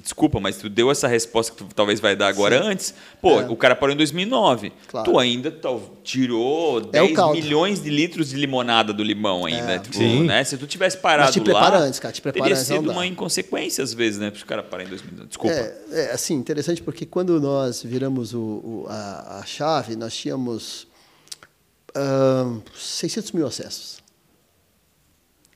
[0.00, 2.94] desculpa, mas tu deu essa resposta que tu talvez vai dar agora antes.
[3.20, 4.72] Pô, o cara parou em 2009.
[4.86, 5.10] Claro.
[5.10, 5.50] Tu ainda
[6.04, 7.34] tirou É o 10 caldo.
[7.34, 9.80] milhões de litros de limonada do limão ainda.
[9.80, 10.24] tipo, Sim.
[10.24, 10.44] né?
[10.44, 12.90] Se tu tivesse parado Mas te prepara lá, antes, cara, te prepara teria antes, sido
[12.90, 14.30] uma inconsequência às vezes, né?
[14.30, 15.26] Para o cara parar em 2009.
[15.28, 15.56] Desculpa.
[15.56, 20.86] É, é, assim, interessante porque quando nós viramos o, o- a, a chave, nós tínhamos
[21.94, 23.98] ahn, 600 mil acessos.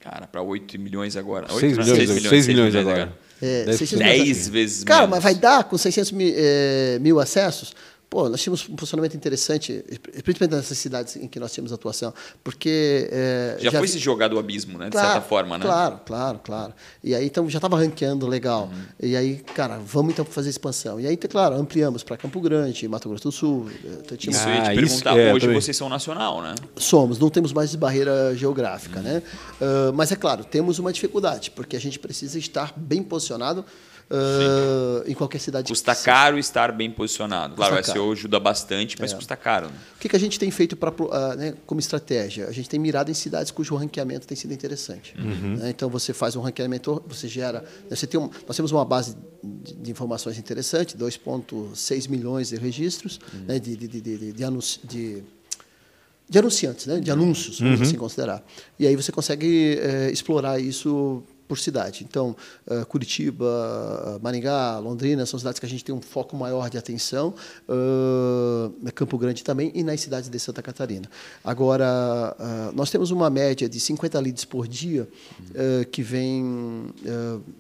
[0.01, 1.47] Cara, para 8 milhões agora.
[1.53, 3.13] 8, 6 não, milhões, seis 6 milhões agora.
[3.41, 3.97] É, Deve 600 ser.
[3.97, 4.49] mil 10 acessos.
[4.49, 5.11] vezes Cara, menos.
[5.17, 7.75] mas vai dar com 600 mil, eh, mil acessos?
[8.15, 9.85] Pô, nós tínhamos um funcionamento interessante,
[10.23, 13.09] principalmente nessas cidades em que nós tínhamos atuação, porque...
[13.11, 14.85] eh, Já, foi vi- se jogar do abismo, né?
[14.85, 15.65] De Claro, certa forma, né?
[15.65, 16.73] Claro, claro, claro.
[17.03, 18.71] E aí, então, já estava ranqueando legal.
[18.73, 18.83] Uhum.
[19.03, 21.01] E aí, cara, vamos então fazer expansão.
[21.01, 23.69] E aí, então, claro, ampliamos para Campo Grande, Mato Grosso do Sul.
[23.85, 25.19] eh, Então, tínhamos- Isso eu ia te Ah, perguntar.
[25.19, 25.61] é, Hoje também.
[25.61, 26.55] vocês são nacional, né?
[26.77, 29.25] Somos, não temos mais barreira geográfica, né?
[29.61, 33.65] Ah, mas é claro, temos uma dificuldade, porque a gente precisa estar bem posicionado
[34.11, 35.69] ah, em qualquer cidade.
[35.69, 36.11] Custa que seja.
[36.13, 37.55] caro estar bem posicionado.
[37.57, 39.67] Claro, o SEO ajuda bastante, mas custa caro.
[39.67, 39.73] Né?
[39.97, 42.47] O que, que a gente tem feito pra, ah, né, como estratégia?
[42.49, 45.15] A gente tem mirado em cidades cujo ranqueamento tem sido interessante.
[45.19, 45.71] né?
[45.71, 47.61] Então você faz um ranqueamento, você gera.
[47.63, 52.57] né, Você tem um, nós temos uma base de, de informações interessante, 2,6 milhões de
[52.57, 55.23] registros né, de, de, de, de, de, anunci- de-
[56.29, 58.43] de anunciantes, né, de anúncios, vamos assim considerar.
[58.79, 62.05] E aí você consegue eh, explorar isso por cidade.
[62.05, 66.79] Então, uh, Curitiba, Maringá, Londrina são cidades que a gente tem um foco maior de
[66.79, 67.35] atenção,
[67.69, 71.09] uh, Campo Grande também e nas cidades de Santa Catarina.
[71.43, 75.09] Agora, uh, nós temos uma média de 50 leads por dia
[75.91, 76.93] que vem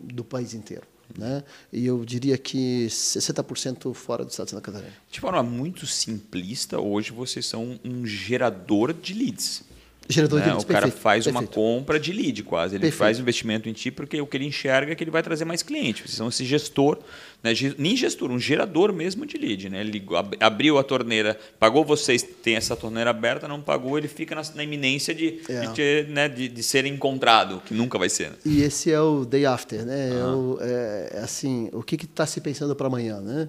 [0.03, 0.87] do país inteiro.
[1.17, 1.45] Né?
[1.73, 4.93] E eu diria que 60% fora do estado de Santa Catarina.
[5.11, 9.63] De forma muito simplista, hoje vocês são um gerador de leads.
[10.09, 10.45] Gerador né?
[10.45, 11.43] de leads, O cara perfeito, faz perfeito.
[11.45, 12.75] uma compra de lead quase.
[12.75, 12.99] Ele Perfeito.
[12.99, 15.63] faz investimento em ti porque o que ele enxerga é que ele vai trazer mais
[15.63, 16.13] clientes.
[16.13, 16.99] São esse gestor,
[17.43, 17.53] né?
[17.79, 19.71] Nem gestor, um gerador mesmo de lead.
[19.71, 19.81] Né?
[19.81, 20.05] Ele
[20.41, 24.63] abriu a torneira, pagou vocês, tem essa torneira aberta, não pagou, ele fica na, na
[24.63, 25.61] iminência de, É.
[25.61, 26.29] de, ter, né?
[26.29, 28.31] de, de ser encontrado, que nunca vai ser.
[28.31, 28.37] né?
[28.45, 30.11] E esse é o day after, né?
[30.11, 33.49] É, o- é- é assim, o que está se pensando para amanhã, né?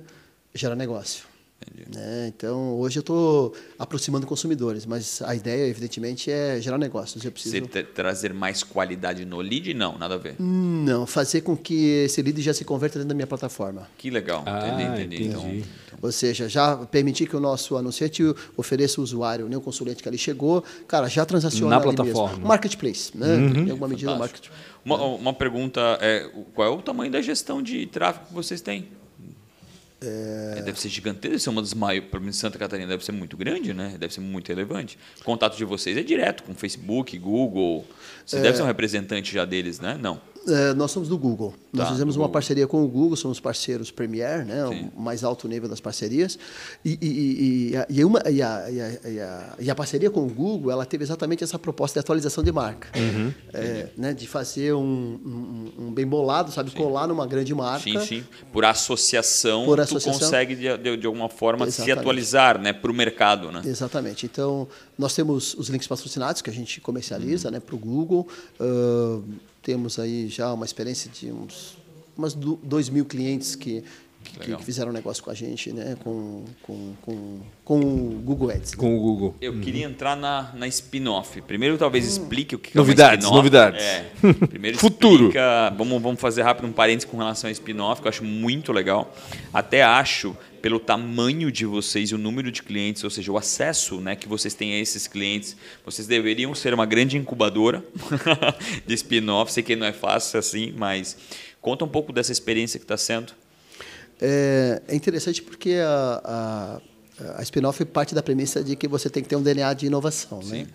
[0.53, 1.25] Gerar negócio.
[1.93, 2.31] Né?
[2.35, 7.23] Então, hoje eu estou aproximando consumidores, mas a ideia, evidentemente, é gerar negócios.
[7.23, 9.73] Eu preciso Você tra- trazer mais qualidade no lead?
[9.73, 10.35] Não, nada a ver.
[10.39, 13.87] não fazer com que esse lead já se converta dentro da minha plataforma.
[13.97, 14.43] Que legal.
[14.45, 15.23] Ah, entendi, entendi.
[15.29, 15.57] entendi.
[15.87, 18.21] Então, Ou seja, já permitir que o nosso anunciante
[18.57, 22.33] ofereça ao usuário, né, o consulente que ali chegou, cara, já transaciona Na ali plataforma.
[22.33, 22.47] mesmo.
[22.47, 23.37] Marketplace, né?
[23.37, 24.49] Em alguma medida, o fantástico.
[24.53, 24.75] market...
[24.83, 28.87] Uma, uma pergunta é qual é o tamanho da gestão de tráfego que vocês têm?
[30.05, 33.11] É, Deve ser gigantesco, deve ser uma das maiores, para mim, Santa Catarina deve ser
[33.11, 33.95] muito grande, né?
[33.99, 34.97] Deve ser muito relevante.
[35.21, 37.85] O contato de vocês é direto com Facebook, Google.
[38.25, 39.97] Você deve ser um representante já deles, né?
[39.99, 40.19] Não.
[40.47, 41.53] É, nós somos do Google.
[41.73, 42.33] Nós Tá, fizemos do uma Google.
[42.33, 44.91] parceria com o Google, somos parceiros Premier, né, Sim.
[44.95, 46.37] o mais alto nível das parcerias.
[46.83, 50.09] E, e, e, a, e uma, e, a, e, a, e, a, e a parceria
[50.11, 53.33] com o Google, ela teve exatamente essa proposta de atualização de marca, Uhum.
[53.53, 54.81] É, né, de fazer um,
[55.79, 57.83] um, um bem bolado, sabe, colar numa grande marca.
[57.83, 58.23] Sim, sim.
[58.53, 60.19] Por associação, Por tu associação.
[60.21, 61.99] consegue, de, de, de alguma forma, se Exatamente.
[61.99, 62.71] atualizar né?
[62.73, 63.61] para o mercado, né?
[63.65, 64.25] Exatamente.
[64.25, 68.27] Então, nós temos os links patrocinados que a gente comercializa né, para o Google.
[68.59, 69.19] Ah,
[69.65, 71.75] temos aí já uma experiência de uns
[72.15, 73.83] umas 2 mil clientes que,
[74.39, 78.75] que, que fizeram negócio com a gente né, com, com, com, com o Google Ads.
[78.75, 79.35] Com o Google.
[79.39, 81.41] Eu queria entrar na, na spin-off.
[81.41, 83.35] Primeiro, talvez explique o que Novidades, é spin-off.
[83.35, 83.81] novidades.
[83.83, 84.05] É.
[84.47, 85.23] Primeiro, Futuro.
[85.27, 88.71] explica- Vamos, vamos fazer rápido um parênteses com relação a spin-off, que eu acho muito
[88.73, 89.13] legal.
[89.53, 93.99] Até acho, pelo tamanho de vocês e o número de clientes, ou seja, o acesso
[94.01, 97.83] né, que vocês têm a esses clientes, vocês deveriam ser uma grande incubadora
[98.85, 99.51] de spin-off.
[99.51, 101.17] Sei que não é fácil assim, mas
[101.61, 103.33] conta um pouco dessa experiência que está sendo.
[104.21, 106.21] É, é interessante porque a,
[107.19, 109.85] a, a spin-off parte da premissa de que você tem que ter um DNA de
[109.85, 110.39] inovação.
[110.43, 110.67] Né?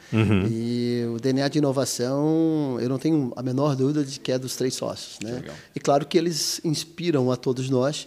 [0.51, 4.57] E o DNA de inovação, eu não tenho a menor dúvida de que é dos
[4.57, 5.19] três sócios.
[5.23, 5.33] Né?
[5.33, 5.55] legal.
[5.75, 8.07] E claro que eles inspiram a todos nós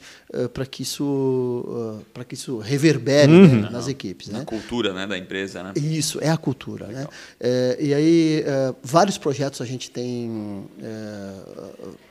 [0.53, 1.63] para que, isso,
[1.99, 4.29] eh, para que isso reverbere né, nas equipes.
[4.29, 4.45] Na Né?
[4.45, 5.73] cultura né, da empresa, né?
[5.75, 6.87] Isso, é a cultura.
[6.87, 7.07] Né?
[7.39, 8.43] É, e aí,
[8.81, 10.65] vários projetos a gente tem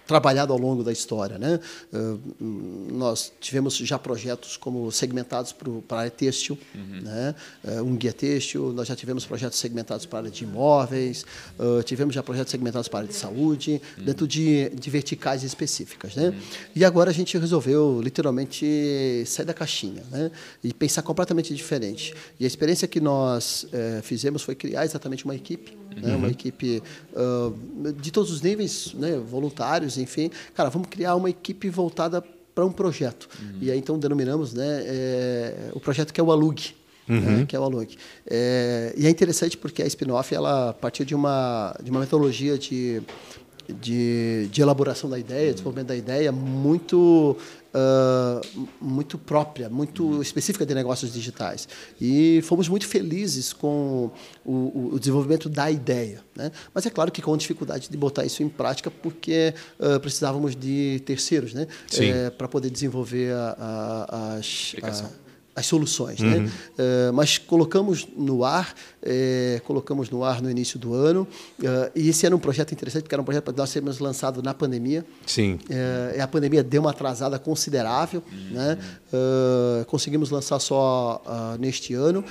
[0.07, 1.39] trabalhado ao longo da história.
[1.39, 1.61] Né?
[1.93, 1.99] É,
[2.41, 6.59] hum, nós tivemos já projetos como segmentados para a área têxtil,
[7.03, 7.35] né?
[7.65, 11.25] É, um guia têxtil, nós já tivemos projetos segmentados para a área de imóveis,
[11.59, 16.15] é, tivemos já projetos segmentados para a área de saúde, dentro de, de verticais específicas.
[16.15, 16.35] Né?
[16.75, 20.31] E agora a gente resolveu literalmente sair da caixinha né?
[20.63, 22.15] e pensar completamente diferente.
[22.39, 26.17] E a experiência que nós eh, fizemos foi criar exatamente uma equipe, né?
[26.17, 26.83] uma equipe
[27.15, 27.53] ah,
[28.01, 29.17] de todos os níveis, né?
[29.19, 30.31] voluntários, enfim.
[30.55, 32.23] Cara, vamos criar uma equipe voltada
[32.55, 33.29] para um projeto.
[33.61, 36.75] E aí então denominamos né, eh, o projeto que é o Alug.
[37.09, 37.97] né, que é o Alug.
[38.27, 43.03] É, e é interessante porque a spin-off ela partiu de uma, de uma metodologia de,
[43.69, 47.37] de, de elaboração da ideia, desenvolvimento da ideia muito
[47.75, 48.41] ah,
[48.81, 51.69] muito própria, muito específica de negócios digitais.
[52.01, 54.11] E fomos muito felizes com
[54.45, 56.21] o, o- desenvolvimento da ideia.
[56.37, 56.51] Né?
[56.75, 61.01] Mas é claro que com dificuldade de botar isso em prática, porque ah, precisávamos de
[61.07, 61.67] terceiros né?
[61.91, 62.13] Sim.
[62.37, 65.22] para poder desenvolver a- a- as, a-
[65.55, 66.21] as soluções.
[66.21, 66.51] Né?
[66.79, 71.29] Eh, mas colocamos no ar, eh, colocamos no ar no início do ano,
[71.63, 74.43] eh, e esse era um projeto interessante, porque era um projeto que nós tínhamos lançado
[74.43, 75.05] na pandemia.
[75.27, 75.59] Sim.
[75.69, 78.79] Eh, a pandemia deu uma atrasada considerável, né?
[79.13, 82.25] Eh, conseguimos lançar só ah, neste ano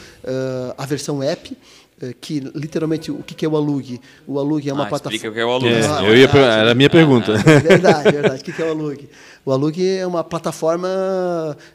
[0.78, 1.56] a versão app,
[2.02, 4.02] eh, que literalmente o que é o alugue?
[4.26, 5.30] O alugue é uma ah, plataforma.
[5.30, 5.74] o que é o alugue.
[5.74, 6.28] É, ah, eu ia.
[6.28, 7.34] Era a minha pergunta.
[7.36, 8.42] Ah, é verdade, é verdade.
[8.42, 9.10] O que é o alugue?
[9.46, 10.88] O alugue é uma plataforma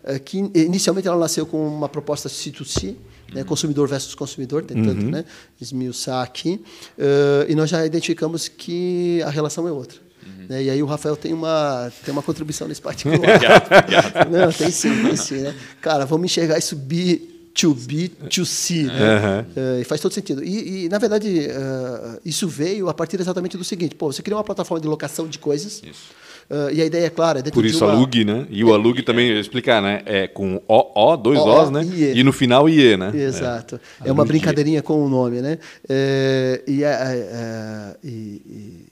[0.04, 2.96] eh, que inicialmente ela nasceu com uma proposta C2C,
[3.32, 3.46] né, uhum.
[3.46, 5.10] consumidor versus consumidor, tentando uhum.
[5.10, 5.24] né,
[5.60, 6.60] esmiuçar aqui.
[6.98, 9.98] Uh, e nós já identificamos que a relação é outra.
[10.24, 10.46] Uhum.
[10.48, 13.18] Né, e aí o Rafael tem uma, tem uma contribuição nesse particular.
[13.18, 14.30] obrigado, obrigado.
[14.30, 15.40] Não, tem sim, tem sim.
[15.40, 15.54] Né?
[15.80, 18.84] Cara, vamos enxergar e subir to be to see.
[18.84, 18.92] Né?
[18.92, 19.80] Uhum.
[19.80, 20.44] E faz todo sentido.
[20.44, 24.36] E, e na verdade, uh, isso veio a partir exatamente do seguinte: pô, você cria
[24.36, 25.82] uma plataforma de locação de coisas.
[26.48, 27.40] Uh, e a ideia é clara.
[27.40, 27.92] É Por isso uma...
[27.92, 28.46] alugue, né?
[28.50, 30.02] E o alugue também, explicar, né?
[30.06, 31.82] É com O, O, dois o, Os, né?
[31.84, 33.10] E no final IE, né?
[33.12, 33.80] Exato.
[34.04, 35.58] É, é uma brincadeirinha com o nome, né?
[35.88, 38.86] É, e, a, e,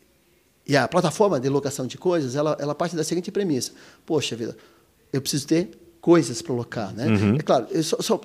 [0.67, 3.71] e a plataforma de locação de coisas, ela, ela parte da seguinte premissa.
[4.05, 4.57] Poxa vida,
[5.13, 5.71] eu preciso ter
[6.05, 7.07] coisas para locar, né?
[7.07, 7.37] Uhum.
[7.37, 8.21] É claro, eu só, só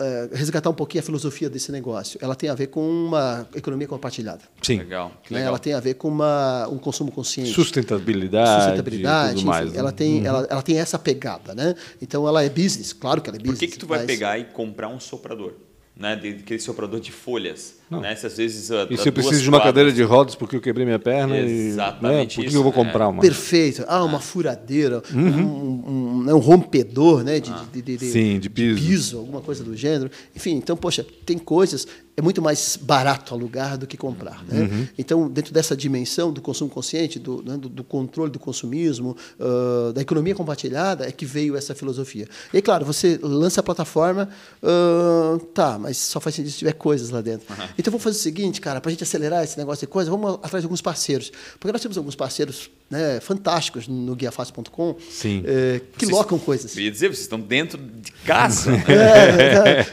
[0.00, 2.18] é, resgatar um pouquinho a filosofia desse negócio.
[2.20, 4.40] Ela tem a ver com uma economia compartilhada.
[4.60, 4.78] Sim.
[4.78, 5.12] Legal.
[5.30, 5.40] Né?
[5.40, 7.52] Ela tem a ver com uma, um consumo consciente.
[7.52, 8.64] Sustentabilidade.
[8.64, 9.28] Sustentabilidade.
[9.28, 9.78] Tudo enfim, mais, né?
[9.78, 10.26] ela, tem, uhum.
[10.26, 11.54] ela, ela tem essa pegada.
[11.54, 11.76] Né?
[12.02, 12.92] Então, ela é business.
[12.92, 13.60] Claro que ela é business.
[13.60, 14.06] Por que, que tu vai mas...
[14.08, 15.52] pegar e comprar um soprador?
[15.96, 17.76] né, aquele soprador de folhas.
[17.90, 18.16] Né?
[18.16, 19.74] Se às vezes a, e se eu preciso de uma quadras...
[19.74, 22.72] cadeira de rodas porque eu quebrei minha perna Exatamente e, né, por que eu vou
[22.72, 23.08] comprar é.
[23.08, 23.22] uma?
[23.22, 23.84] Perfeito.
[23.86, 25.20] Ah, uma furadeira, uhum.
[25.20, 27.64] um, um, um, um, rompedor né, de, ah.
[27.72, 28.80] de, de, de, Sim, de piso.
[28.80, 30.10] de piso, alguma coisa do gênero.
[30.34, 34.42] Enfim, então, poxa, tem coisas é muito mais barato alugar do que comprar.
[34.44, 34.60] Né?
[34.60, 34.88] Uhum.
[34.96, 39.92] Então, dentro dessa dimensão do consumo consciente, do, né, do, do controle do consumismo, uh,
[39.92, 42.26] da economia compartilhada, é que veio essa filosofia.
[42.54, 44.30] E, claro, você lança a plataforma,
[44.62, 47.46] uh, tá, mas só faz sentido se tiver coisas lá dentro.
[47.50, 47.68] Uhum.
[47.78, 50.34] Então, vamos fazer o seguinte, cara, para a gente acelerar esse negócio de coisas, vamos
[50.42, 51.30] atrás de alguns parceiros.
[51.58, 54.96] Porque nós temos alguns parceiros né, fantásticos no guiafácil.com
[55.44, 56.76] é, que vocês, locam coisas.
[56.76, 58.70] Eu ia dizer, vocês estão dentro de casa.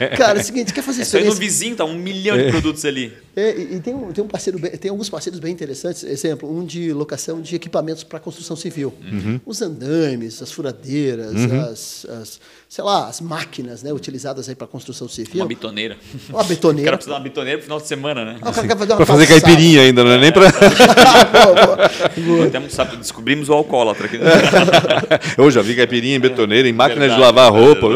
[0.00, 2.36] é, cara, é o seguinte, quer fazer é só ir no vizinho, tá um milhão
[2.36, 3.12] de produtos ali.
[3.36, 6.04] É, e, tem um, tem um parceiro, tem alguns parceiros bem interessantes.
[6.04, 8.94] Exemplo, um de locação de equipamentos para construção civil.
[9.02, 9.40] Uhum.
[9.44, 11.60] Os andames, as furadeiras, uhum.
[11.62, 15.42] as, as, sei lá, as máquinas né, utilizadas aí para construção civil.
[15.42, 15.98] Uma bitoneira.
[16.30, 16.82] Uma bitoneira.
[16.82, 18.36] O cara precisa de uma bitoneira no final de semana, né?
[18.42, 18.52] Ah,
[18.96, 20.50] para fazer caipirinha ainda, não é nem para...
[22.68, 24.18] sabe, descobrimos o alcoólatra aqui.
[25.36, 27.86] Eu já vi caipirinha em betoneira, em máquina verdade, de lavar roupa.
[27.86, 27.90] É,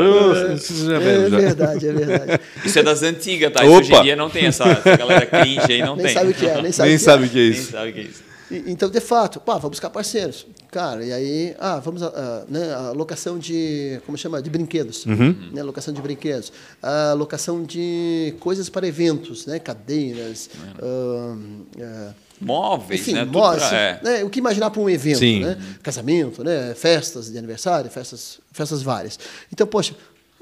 [0.94, 2.40] é, verdade, é verdade.
[2.64, 3.64] Isso é das antigas, tá?
[3.64, 6.14] Hoje em dia não tem essa, essa galera cringe aí, não nem tem.
[6.14, 7.26] Sabe o que é, nem sabe nem o que sabe é.
[7.26, 7.60] o que é isso.
[7.60, 8.27] Nem sabe o que é isso.
[8.50, 10.46] Então, de fato, pá, vamos buscar parceiros.
[10.70, 15.04] Cara, e aí, ah, vamos a, a, né, a locação de, como chama, de brinquedos,
[15.06, 15.50] uhum.
[15.52, 20.48] né, locação de brinquedos, a locação de coisas para eventos, né, cadeiras,
[20.82, 21.66] uhum.
[21.78, 23.24] uh, uh, móveis, Enfim, né?
[23.24, 24.00] Móveis, pra, é.
[24.02, 24.24] né?
[24.24, 25.40] O que imaginar para um evento, Sim.
[25.40, 25.58] né?
[25.82, 26.72] Casamento, né?
[26.74, 29.18] Festas de aniversário, festas, festas várias.
[29.52, 29.94] Então, poxa,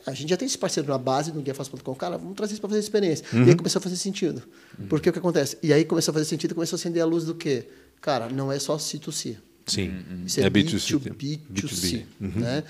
[0.06, 2.70] a gente já tem esse parceiro na base do guiafácil.com, cara, vamos trazer isso para
[2.70, 3.24] fazer experiência.
[3.32, 3.44] Uhum.
[3.44, 4.42] E aí começou a fazer sentido.
[4.78, 4.86] Uhum.
[4.86, 5.58] Porque o que acontece?
[5.62, 7.66] E aí começou a fazer sentido, começou a acender a luz do quê?
[8.00, 9.36] Cara, não é só C2C.
[9.66, 9.92] Sim,
[10.24, 10.96] Isso é, é B2C.
[10.96, 12.04] B2B, B2C.
[12.20, 12.30] Uhum.
[12.36, 12.62] Né?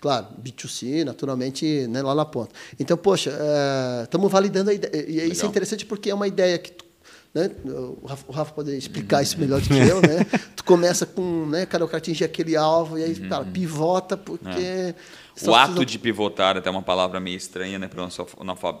[0.00, 2.54] Claro, B2C, naturalmente, né, lá na ponta.
[2.78, 3.36] Então, poxa,
[4.04, 5.04] estamos uh, validando a ideia.
[5.08, 6.84] E isso é interessante porque é uma ideia que tu
[7.32, 7.48] né?
[7.64, 10.26] O Rafa, o Rafa pode explicar isso melhor do que eu, né?
[10.56, 13.28] Tu começa com, né, cara, eu quero atingir aquele alvo e aí, uhum.
[13.28, 14.94] cara, pivota porque é.
[15.46, 18.26] O ato de pivotar até uma palavra meio estranha, né, para o nosso,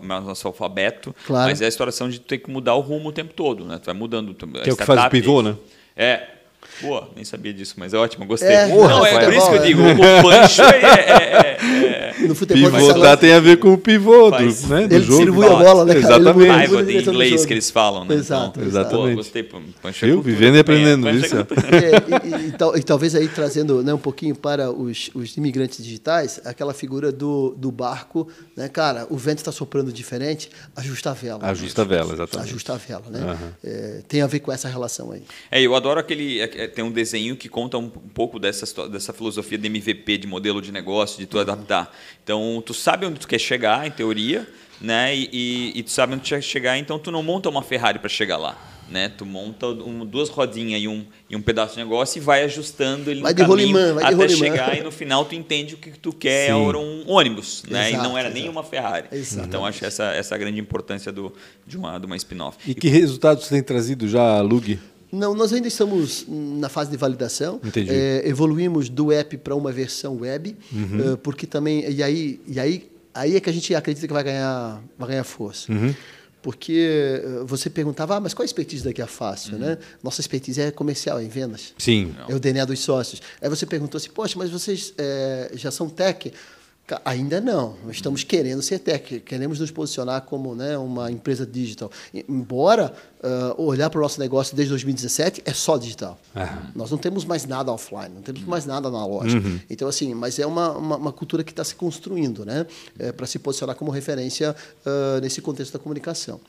[0.02, 1.48] nosso alfabeto, claro.
[1.48, 3.78] mas é a situação de ter que mudar o rumo o tempo todo, né?
[3.78, 4.34] Tu vai mudando.
[4.34, 5.56] Que é o que faz o pivô, né?
[5.96, 6.39] É,
[6.82, 8.48] Boa, nem sabia disso, mas é ótimo, gostei.
[8.48, 11.56] É, não, é por isso que eu digo, o punch é, é,
[12.22, 15.16] é, No futebol Pivotar tem a ver com o pivô do, né, do ele jogo.
[15.16, 15.96] distribui a bola, né?
[15.96, 16.48] Exatamente.
[16.48, 18.14] Raiva de inglês que eles falam, né?
[18.14, 18.58] Exato.
[18.58, 19.02] Então, exatamente.
[19.02, 19.42] Boa, gostei.
[19.42, 21.36] Punch Eu vivendo e aprendendo isso.
[21.36, 26.74] e, e, e, talvez aí trazendo né, um pouquinho para os, os imigrantes digitais, aquela
[26.74, 31.46] figura do, do barco, né, cara, o vento está soprando diferente, ajusta a vela.
[31.46, 32.48] Ajusta a vela, exatamente.
[32.48, 33.20] Ajusta a vela, né?
[33.20, 34.02] Uhum.
[34.08, 35.22] tem a ver com essa relação aí.
[35.50, 36.40] É, eu adoro aquele,
[36.74, 40.62] tem um desenho que conta um, um, pouco dessa, dessa filosofia de MVP, de modelo
[40.62, 41.42] de negócio, de tu uhum.
[41.42, 41.94] adaptar.
[42.22, 44.46] Então, tu sabe onde tu quer chegar, em teoria,
[44.80, 45.14] né?
[45.14, 47.98] E, e, e tu sabe onde tu quer chegar, então tu não monta uma Ferrari
[47.98, 48.56] para chegar lá.
[48.90, 49.08] Né?
[49.08, 53.08] Tu monta um, duas rodinhas e um, e um pedaço de negócio e vai ajustando
[53.08, 55.92] ele vai no caminho rolimã, vai até chegar e no final tu entende o que
[55.92, 56.68] tu quer Sim.
[56.68, 57.90] era um ônibus, né?
[57.90, 58.40] Exato, e não era exato.
[58.40, 59.06] nem uma Ferrari.
[59.12, 59.46] Exato.
[59.46, 61.32] Então acho essa essa a grande importância do,
[61.64, 62.58] de uma de uma spin-off.
[62.68, 64.76] E que resultados você tem trazido já, Lug?
[65.12, 67.60] Não, nós ainda estamos na fase de validação.
[67.64, 67.90] Entendi.
[67.90, 71.12] É, evoluímos do app para uma versão web, uhum.
[71.12, 74.24] uh, porque também e aí e aí aí é que a gente acredita que vai
[74.24, 75.72] ganhar vai ganhar força.
[75.72, 75.94] Uhum.
[76.42, 79.58] Porque você perguntava, ah, mas qual a expertise daqui a fácil, uhum.
[79.58, 79.78] né?
[80.02, 81.74] Nossa expertise é comercial, é em vendas.
[81.76, 82.14] Sim.
[82.26, 83.20] É o DNA dos sócios.
[83.42, 86.32] Aí você perguntou assim, poxa, mas vocês é, já são tech?
[87.04, 87.76] Ainda não.
[87.90, 91.90] Estamos querendo ser tech, queremos nos posicionar como né, uma empresa digital.
[92.28, 96.18] Embora uh, olhar para o nosso negócio desde 2017 é só digital.
[96.34, 96.70] Uhum.
[96.74, 99.38] Nós não temos mais nada offline, não temos mais nada na loja.
[99.38, 99.60] Uhum.
[99.68, 102.66] Então, assim, mas é uma, uma, uma cultura que está se construindo né,
[102.98, 106.40] é, para se posicionar como referência uh, nesse contexto da comunicação.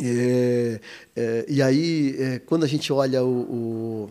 [0.00, 0.80] É,
[1.16, 4.10] é, e aí, é, quando a gente olha o, o.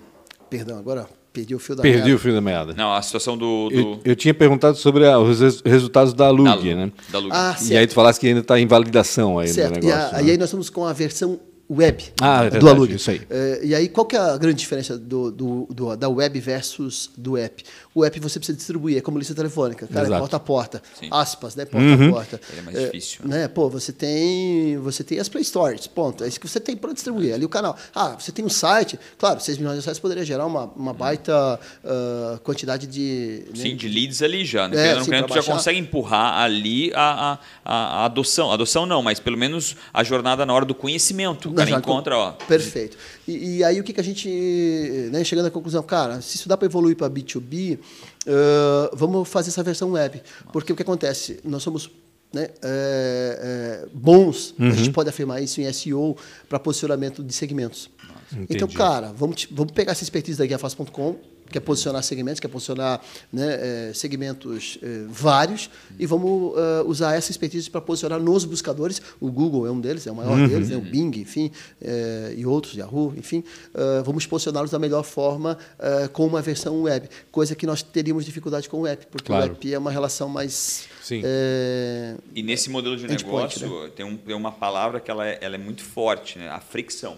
[0.49, 1.07] Perdão, agora
[1.37, 2.15] Perdi o fio da Perdi meada.
[2.15, 2.73] o fio da meada.
[2.75, 3.69] Não, a situação do.
[3.69, 6.91] do Eu, eu tinha perguntado sobre a- os res- resultados da Lug, né?
[7.09, 7.29] Da Lug.
[7.33, 9.73] Ah, E aí tu falaste que ainda está em validação aí Certo.
[9.77, 10.15] no E, negócio.
[10.15, 10.27] a- né?
[10.27, 12.95] e aí nós estamos com a versão web Ah, é do verdade, Alug.
[12.95, 13.21] isso aí.
[13.29, 17.09] Eh, e aí, qual que é a grande diferença do, do- do- da web versus
[17.17, 17.61] do app?
[17.97, 20.15] O app você precisa distribuir, é como lista telefônica, cara, Exato.
[20.15, 21.07] é porta a porta, Sim.
[21.11, 22.41] aspas, né, porta a porta.
[22.51, 23.47] Ele é mais Eh, difícil, Né?
[23.47, 26.23] Pô, você tem, você tem as Play Stores, ponto.
[26.23, 27.75] É isso que você tem para distribuir, ali o canal.
[27.95, 31.59] Ah, você tem um site, claro, 6 milhões de acessos poderia gerar uma, uma baita
[31.83, 33.43] ah, quantidade de...
[33.47, 34.67] né, Sim, de leads ali já.
[34.67, 34.75] Né?
[34.75, 38.51] É, Dependendo do sim, cliente, já consegue empurrar ali a, a, a, a adoção.
[38.51, 41.49] Adoção não, mas pelo menos a jornada na hora do conhecimento.
[41.49, 41.81] O cara Exato.
[41.89, 42.31] encontra, ó.
[42.33, 42.95] Perfeito.
[43.27, 44.29] E, e aí o que, que a gente,
[45.11, 47.79] né, chegando à conclusão, cara, se isso dá para evoluir para B2B,
[48.27, 50.21] ãh, vamos fazer essa versão web.
[50.51, 51.39] Porque o que acontece?
[51.43, 51.89] Nós somos
[52.33, 56.15] né, é, é, bons, a gente pode afirmar isso em SEO
[56.49, 57.89] para posicionamento de segmentos.
[58.49, 58.75] Então, Entendi.
[58.75, 61.15] cara, vamos, te- vamos pegar essa expertise da guiafaz.com,
[61.51, 66.81] que é posicionar segmentos, que é posicionar né, é, segmentos é, vários, e vamos é,
[66.85, 69.01] usar essa expertise para posicionar nos buscadores.
[69.19, 72.45] O Google é um deles, é o maior deles, né, o Bing, enfim, é, e
[72.45, 73.43] outros, Yahoo, enfim.
[73.73, 78.25] é, vamos posicioná-los da melhor forma é, com uma versão web, coisa que nós teríamos
[78.25, 79.51] dificuldade com o app, porque Claro.
[79.51, 80.85] o app é uma relação mais.
[81.07, 81.21] Sim.
[81.23, 85.37] é, E nesse modelo de Endpoint, negócio tem, um- tem uma palavra que ela é,
[85.41, 86.49] ela é muito forte, né?
[86.49, 87.17] a fricção.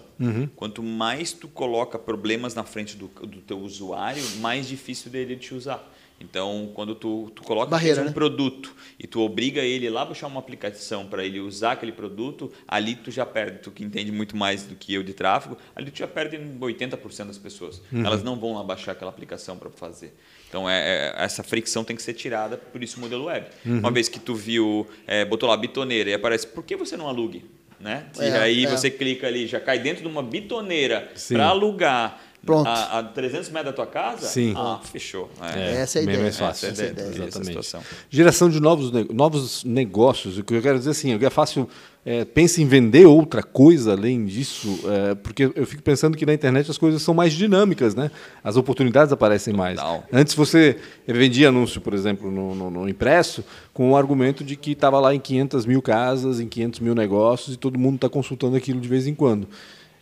[0.55, 5.55] Quanto mais tu coloca problemas na frente do, do teu usuário, mais difícil dele te
[5.55, 5.83] usar.
[6.21, 8.11] Então, quando tu, tu coloca Barreira, um né?
[8.11, 12.51] produto e tu obriga ele lá a baixar uma aplicação para ele usar aquele produto,
[12.67, 15.89] ali tu já perde, tu que entende muito mais do que eu de tráfego, ali
[15.89, 17.81] tu já perde 80% das pessoas.
[17.91, 20.13] Elas não vão lá baixar aquela aplicação para fazer.
[20.49, 23.45] Então, é, é- essa fricção tem que ser tirada, por isso o modelo web.
[23.63, 27.07] Uma vez que tu viu, é, botou lá bitoneira e aparece, por que você não
[27.07, 27.45] alugue?
[27.79, 28.07] Né?
[28.19, 28.69] E É, aí é.
[28.69, 32.67] você clica ali, já cai dentro de uma bitoneira para alugar Pronto.
[32.67, 34.53] A, a 300 metros da tua casa, Sim.
[34.55, 35.29] ah, fechou.
[35.41, 36.21] Essa é a bem ideia.
[36.23, 36.69] mais fácil.
[36.69, 37.45] Essa é a ideia, é Exatamente.
[37.47, 37.81] situação.
[38.09, 40.37] Geração de novos, novos negócios.
[40.37, 41.67] O que eu quero dizer assim, o que é fácil
[42.05, 46.33] é, pensa em vender outra coisa além disso, é, porque eu fico pensando que na
[46.33, 48.09] internet as coisas são mais dinâmicas, né?
[48.41, 49.77] As oportunidades aparecem mais.
[49.77, 50.03] Total.
[50.11, 54.71] Antes você vendia anúncio, por exemplo, no, no- no impresso, com o argumento de que
[54.71, 58.55] estava lá em 500 mil casas, em 500 mil negócios e todo mundo está consultando
[58.55, 59.45] aquilo de vez em quando.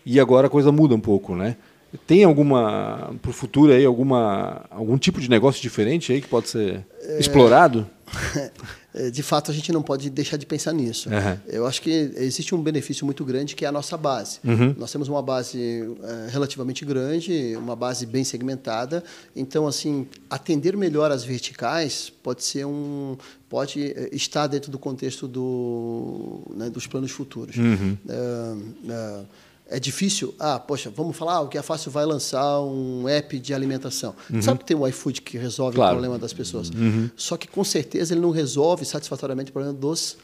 [0.05, 1.57] E agora a coisa muda um pouco, né?
[2.05, 6.49] Tem alguma, para o futuro aí, alguma, algum tipo de negócio diferente aí que pode
[6.49, 6.85] ser
[7.19, 7.87] explorado?
[8.97, 11.07] É, De fato, a gente não pode deixar de pensar nisso.
[11.13, 11.39] Aham.
[11.45, 14.39] Eu acho que existe um benefício muito grande que é a nossa base.
[14.75, 15.59] Nós temos uma base
[16.03, 19.03] eh, relativamente grande, uma base bem segmentada.
[19.35, 23.17] Então, assim, atender melhor as verticais pode ser um
[23.47, 27.55] pode eh, estar dentro do contexto do, né, dos planos futuros.
[27.57, 29.25] Eh,
[29.69, 30.33] é difícil.
[30.39, 34.15] Ah, poxa, vamos falar, o que é fácil vai lançar um app de alimentação.
[34.41, 35.91] Sabe que tem o iFood que resolve Claro.
[35.91, 36.71] o problema das pessoas.
[37.15, 40.17] Só que com certeza ele não resolve satisfatoriamente o problema dos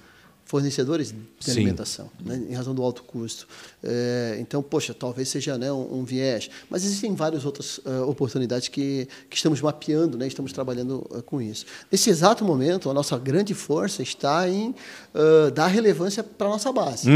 [0.46, 1.52] fornecedores de Sim.
[1.52, 3.48] alimentação, né, em razão do alto custo.
[3.84, 6.50] É, então, poxa, talvez seja né, um, um viés.
[6.70, 11.42] Mas existem várias outras ah, oportunidades que, que estamos mapeando, né, estamos trabalhando ah, com
[11.42, 11.66] isso.
[11.92, 14.76] Nesse exato momento, a nossa grande força está em
[15.16, 17.08] ah, dar relevância para a nossa base.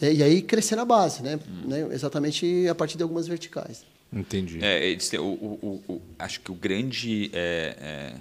[0.00, 3.84] É, e aí crescer na base, né, né, exatamente a partir de algumas verticais.
[4.12, 4.58] Entendi.
[4.62, 8.14] É, o, o- o- o- acho que o grande, é, é,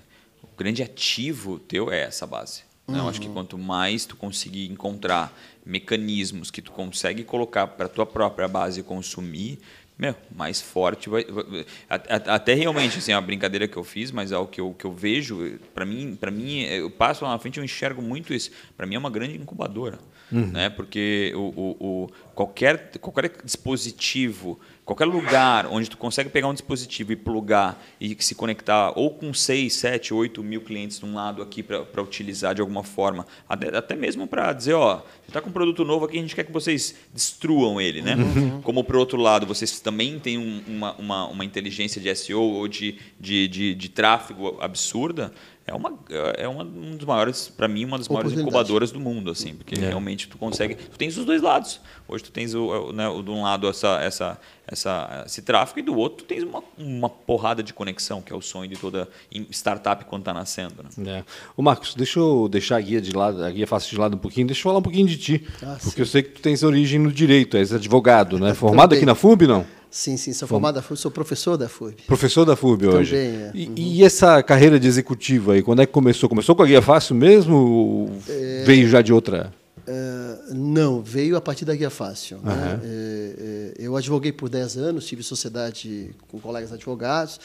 [0.44, 2.69] o grande ativo teu é essa base.
[2.90, 3.00] Né?
[3.00, 5.32] Eu acho que quanto mais tu conseguir encontrar
[5.66, 9.60] mecanismos que tu consegue colocar para tua própria base consumir,
[9.98, 14.38] meu, mais forte vai, vai- até realmente assim a brincadeira que eu fiz, mas é
[14.38, 17.58] o que eu, que eu vejo para mim, para mim eu passo lá na frente
[17.60, 18.50] eu enxergo muito isso.
[18.78, 20.00] Para mim é uma grande incubadora,
[20.32, 20.70] né?
[20.70, 22.10] Porque o, o- o-
[22.40, 28.34] qualquer qualquer dispositivo qualquer lugar onde tu consegue pegar um dispositivo e plugar e se
[28.34, 32.62] conectar ou com 6, 7, 8 mil clientes de um lado aqui para utilizar de
[32.62, 36.18] alguma forma, até, até mesmo para dizer, ó, você está com um produto novo aqui,
[36.18, 38.16] a gente quer que vocês destruam ele, né?
[38.64, 42.68] Como para outro lado, vocês também têm um- uma, uma, uma inteligência de SEO ou
[42.68, 45.32] de, de, de, de tráfego absurda,
[45.70, 45.94] é uma,
[46.38, 49.76] é uma um dos maiores, para mim, uma das maiores incubadoras do mundo, assim, porque
[49.76, 49.88] É.
[49.88, 51.80] realmente tu consegue, tu tens os dois lados.
[52.08, 55.80] Hoje tu tens o, o, né, o de um lado essa, essa, essa, esse tráfego
[55.80, 58.76] e do outro tu tens uma, uma porrada de conexão, que é o sonho de
[58.78, 59.08] toda
[59.52, 60.76] startup quando está nascendo.
[60.98, 61.20] Né?
[61.20, 61.24] É.
[61.56, 64.20] Ô Marcos, deixa eu deixar a guia de lado, a guia fácil de lado um
[64.20, 65.48] pouquinho, deixa eu falar um pouquinho de ti.
[65.62, 68.54] Ah, porque eu sei que tu tens origem no direito, és advogado, né?
[68.54, 69.66] Formado aqui na FUB, não?
[69.92, 72.04] Sim, sim, sou formado da FURB, sou professor da FURB.
[72.06, 73.16] Professor da FUB hoje.
[73.16, 73.52] Também, é.
[73.56, 76.30] E, e essa carreira de executivo aí, quando é que começou?
[76.30, 77.56] Começou com a guia fácil mesmo?
[77.56, 78.64] Ou É.
[78.66, 79.52] veio já de outra?
[79.88, 82.38] Eh, não, veio a partir da Guia Fácil.
[82.44, 82.54] né?
[82.54, 82.80] Aham.
[82.84, 87.40] Eh, eh, eu advoguei por 10 anos, tive sociedade com colegas advogados.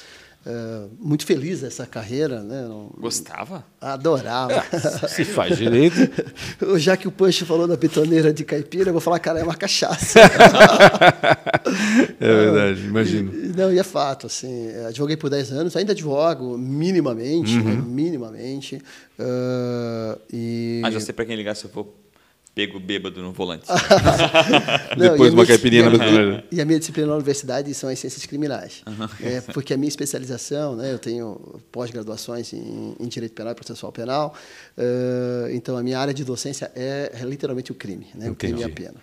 [0.46, 2.68] É, muito feliz essa carreira, né?
[2.98, 3.64] Gostava?
[3.80, 4.62] Adorava.
[5.08, 5.96] Se faz direito.
[6.76, 9.54] Já que o Pancho falou da bitoneira de caipira, eu vou falar, cara, é uma
[9.54, 10.20] cachaça.
[12.20, 13.32] é verdade, imagino.
[13.56, 17.64] Não, e é fato, assim, advoguei por 10 anos, ainda advogo minimamente, uhum.
[17.64, 18.82] né, minimamente.
[19.18, 20.82] Uh, e...
[20.84, 21.88] Ah, já sei para quem ligar se eu for
[22.54, 23.66] pego bêbado no volante.
[24.96, 26.44] Não, Depois uma caipirinha na bitoneira.
[26.52, 28.82] E a minha disciplina na universidade são as ciências criminais.
[28.86, 29.08] Uhum.
[29.20, 33.90] É, porque a minha especialização, né, eu tenho pós-graduações em, em, Direito Penal e Processual
[33.90, 34.34] Penal,
[34.78, 38.60] uh, então a minha área de docência é, é literalmente o crime, né, o crime
[38.60, 38.96] e a pena.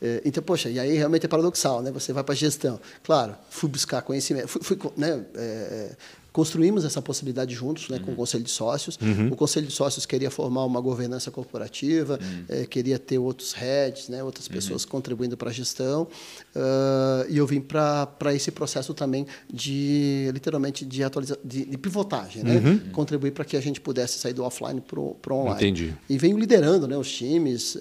[0.00, 1.90] É, então, poxa, e aí realmente é paradoxal, né?
[1.92, 2.80] Você vai para a gestão.
[3.02, 5.90] Claro, fui buscar conhecimento, fui, fui né, é,
[6.34, 8.02] construímos essa possibilidade juntos né, uhum.
[8.02, 8.16] com o uhum.
[8.16, 8.98] Conselho de Sócios.
[9.00, 9.28] Uhum.
[9.28, 12.44] O Conselho de Sócios queria formar uma governança corporativa, uhum.
[12.48, 14.90] é, queria ter outros heads, né, outras pessoas uhum.
[14.90, 16.08] contribuindo para a gestão.
[16.56, 22.42] Uh, e eu vim para esse processo também de, literalmente, de, atualiza de, de pivotagem,
[22.42, 22.56] né?
[22.56, 22.90] Uhum.
[22.90, 25.54] contribuir para que a gente pudesse sair do offline para o online.
[25.54, 25.94] Entendi.
[26.10, 27.80] E venho liderando né, os times uh,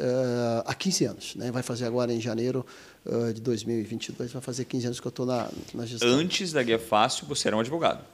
[0.64, 1.36] há 15 anos.
[1.36, 1.51] Né?
[1.51, 2.64] Vai fazer agora em janeiro
[3.04, 6.08] uh, de 2022, vai fazer 15 anos que eu estou na, na gestão.
[6.08, 8.12] Antes da Guia Fácil, você era um advogado?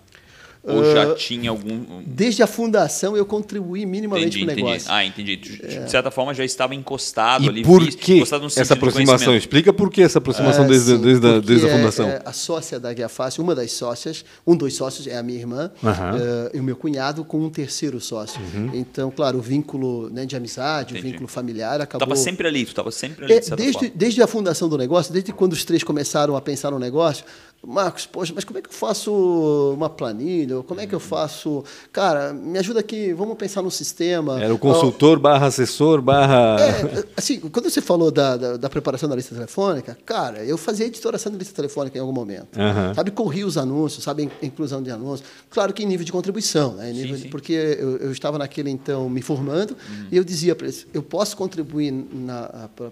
[0.62, 2.04] Ou já uh, tinha algum.
[2.06, 4.92] Desde a fundação eu contribuí minimamente para o negócio.
[4.92, 5.38] Ah, entendi.
[5.38, 5.88] De, é.
[5.88, 7.64] certa forma já estava encostado e ali.
[7.64, 9.36] Por que essa aproximação?
[9.36, 12.10] Explica por que essa aproximação é, desde, sim, desde, a, desde a fundação.
[12.10, 15.24] É, é, a sócia da Guia Fácil, uma das sócias, um dos sócios é a
[15.24, 18.42] minha irmã uh, e o meu cunhado com um terceiro sócio.
[18.54, 18.72] Uhum.
[18.74, 21.08] Então, claro, o vínculo né, de amizade, entendi.
[21.08, 22.06] o vínculo familiar acabou.
[22.06, 23.40] Estava sempre ali, tu estava sempre ali.
[23.40, 26.72] De é, desde, desde a fundação do negócio, desde quando os três começaram a pensar
[26.72, 27.24] no negócio,
[27.66, 30.64] Marcos, poxa, mas como é que eu faço uma planilha?
[30.64, 31.64] Como é que eu faço.
[31.92, 34.42] Cara, me ajuda aqui, vamos pensar no sistema.
[34.42, 36.58] Era o consultor barra assessor barra.
[36.62, 40.86] É, assim, quando você falou da, da, da, preparação da lista telefônica, cara, eu fazia
[40.86, 42.58] editoração da lista telefônica em algum momento.
[42.58, 42.94] Uhum.
[42.94, 45.28] Sabe, corria os anúncios, sabe, inclusão de anúncios.
[45.50, 46.94] Claro que em nível de contribuição, né?
[46.94, 47.30] Nível sim, sim.
[47.30, 50.08] porque eu, eu, estava naquele então me formando uhum.
[50.10, 51.94] e eu dizia para eles: eu posso contribuir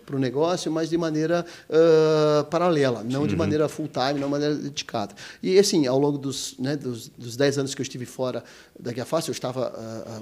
[0.06, 3.28] para o negócio, mas de maneira uh, paralela, não uhum.
[3.28, 5.16] de maneira full-time, não de maneira dedicada.
[5.42, 8.44] E, assim, ao longo dos, né, dos, dos 10 anos que eu estive fora
[8.80, 9.72] da Guia Fácil, eu estava,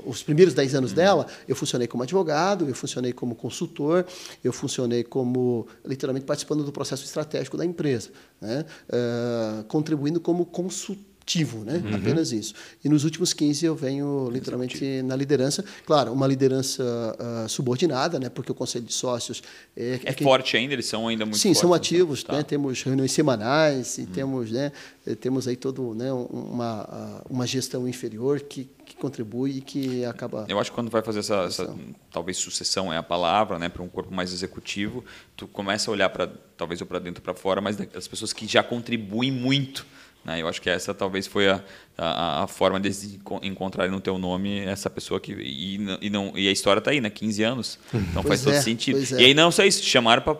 [0.05, 0.95] uh, os primeiros 10 anos uhum.
[0.95, 4.05] dela, eu funcionei como advogado, eu funcionei como consultor,
[4.43, 8.09] eu funcionei como, literalmente, participando do processo estratégico da empresa,
[8.39, 11.81] né, uh, contribuindo como consultor ativo, né?
[11.83, 11.95] Uhum.
[11.95, 12.53] Apenas isso.
[12.83, 15.07] E nos últimos 15 eu venho literalmente Executivo.
[15.07, 15.65] na liderança.
[15.83, 18.29] Claro, uma liderança uh, subordinada, né?
[18.29, 19.41] Porque o conselho de sócios
[19.75, 20.73] é, é, é forte ainda.
[20.73, 22.21] Eles são ainda muito sim, fortes, são ativos.
[22.23, 22.35] Então.
[22.35, 22.43] Né?
[22.43, 24.07] Temos reuniões semanais e uhum.
[24.07, 24.71] temos, né?
[25.05, 26.13] Eh, temos aí todo, né?
[26.13, 30.45] Uma ah, uma gestão inferior que, que contribui e que acaba.
[30.47, 31.75] Eu acho que quando vai fazer essa, essa
[32.11, 33.67] talvez sucessão é a palavra, né?
[33.67, 35.03] Para um corpo mais executivo,
[35.35, 38.45] tu começa a olhar para talvez ou para dentro para fora, mas as pessoas que
[38.45, 39.85] já contribuem muito
[40.25, 40.41] né?
[40.41, 41.61] Eu acho que essa talvez foi a,
[41.97, 45.33] a, a forma de encontrar no teu nome essa pessoa que.
[45.33, 47.09] E, e, não, e a história está aí, né?
[47.09, 47.79] 15 anos.
[47.93, 48.99] Então pois faz todo é, sentido.
[49.15, 49.21] É.
[49.21, 50.35] E aí não só isso, chamaram para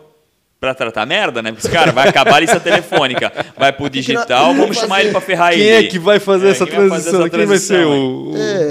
[0.58, 1.52] para tratar merda, né?
[1.52, 5.52] Porque, cara, vai acabar a lista telefônica, vai pro digital, vamos chamar ele para ferrar
[5.52, 5.78] quem ele.
[5.78, 6.88] Quem é que vai fazer, é, essa, transição?
[6.88, 8.30] Vai fazer essa Quem vai ser o.
[8.32, 8.64] o é,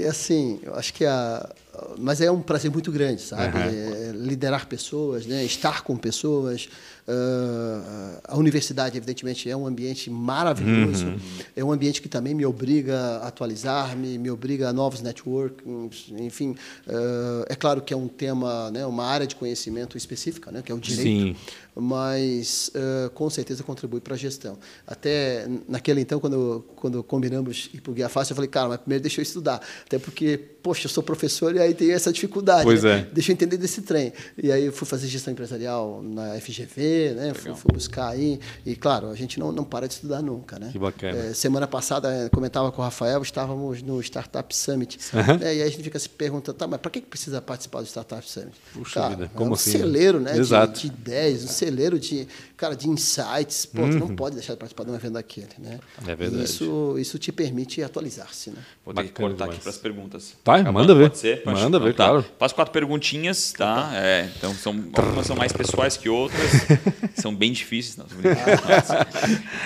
[0.00, 0.08] né?
[0.08, 1.48] assim, eu acho que a.
[1.96, 3.56] Mas é um prazer muito grande, sabe?
[3.56, 3.64] Uhum.
[3.64, 5.44] É, liderar pessoas, né?
[5.44, 6.68] estar com pessoas,
[7.08, 11.06] Uh, a universidade, evidentemente, é um ambiente maravilhoso.
[11.06, 11.18] Uhum.
[11.56, 16.50] É um ambiente que também me obriga a atualizar-me, me obriga a novos networks, enfim.
[16.86, 20.70] Uh, é claro que é um tema, né, uma área de conhecimento específica, né, que
[20.70, 21.34] é o direito.
[21.34, 21.36] Sim
[21.80, 24.58] mas uh, com certeza contribui para a gestão.
[24.86, 28.78] Até naquele então, quando, quando combinamos ir para o Guia Fácil, eu falei, cara, mas
[28.78, 29.60] primeiro deixa eu estudar.
[29.86, 32.64] Até porque, poxa, eu sou professor e aí tem essa dificuldade.
[32.64, 33.06] Pois né?
[33.08, 33.14] é.
[33.14, 34.12] Deixa eu entender desse trem.
[34.42, 37.34] E aí eu fui fazer gestão empresarial na FGV, né?
[37.34, 38.40] Fui, fui, buscar aí.
[38.64, 40.58] E, claro, a gente não, não para de estudar nunca.
[40.58, 40.70] Né?
[40.72, 41.16] Que bacana.
[41.18, 44.98] É, semana passada, eh, comentava com o Rafael, estávamos no Startup Summit.
[45.12, 45.36] Uhum.
[45.38, 45.38] Né?
[45.42, 48.28] E aí a gente fica se perguntando, tá, mas para que precisa participar do Startup
[48.28, 48.52] Summit?
[48.72, 49.72] Puxa cara, vida, como é um assim?
[49.72, 50.36] celeiro né?
[50.36, 50.72] Exato.
[50.72, 52.26] De, de ideias, um celeiro de,
[52.56, 53.66] cara, de insights.
[53.66, 53.90] Pô, uhum.
[53.90, 55.78] tu não pode deixar de participar de um evento daquele, né?
[56.06, 56.44] É verdade.
[56.44, 58.58] isso, isso te permite atualizar-se, né?
[58.84, 59.54] Vou ter que cortar demais.
[59.54, 60.34] aqui para as perguntas.
[60.42, 61.10] Tá, manda ver.
[61.10, 61.42] Pode ser?
[61.44, 62.08] Manda então, ver, tá.
[62.08, 62.24] claro.
[62.38, 63.90] Faço quatro perguntinhas, tá?
[63.94, 66.50] É, então, são, algumas são mais pessoais que outras.
[67.14, 67.96] são bem difíceis.
[67.96, 68.06] Não,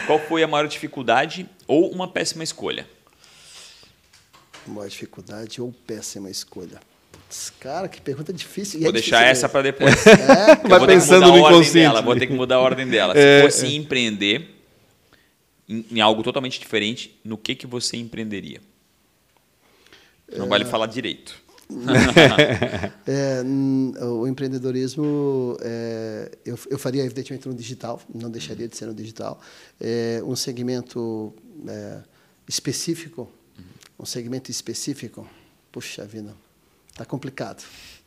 [0.06, 2.86] Qual foi a maior dificuldade ou uma péssima escolha?
[4.66, 6.80] Maior dificuldade ou péssima escolha?
[7.58, 8.80] Cara, que pergunta difícil.
[8.80, 10.06] Vou é deixar difícil essa para depois.
[10.06, 10.68] É?
[10.68, 11.72] Vai pensando no inconsciente.
[11.72, 13.14] Dela, vou ter que mudar a ordem dela.
[13.16, 13.76] É, Se fosse é.
[13.76, 14.50] empreender
[15.68, 18.60] em, em, algo totalmente diferente, no que, que você empreenderia?
[20.36, 20.66] Não vale é.
[20.66, 21.41] falar direito.
[23.06, 23.42] é,
[24.04, 29.40] o empreendedorismo é, eu, eu, faria evidentemente no digital, não deixaria de ser no digital.
[29.80, 31.32] É, um segmento
[32.48, 33.28] específico,
[33.98, 35.26] um segmento específico,
[35.70, 36.34] puxa vida,
[36.94, 37.64] tá complicado.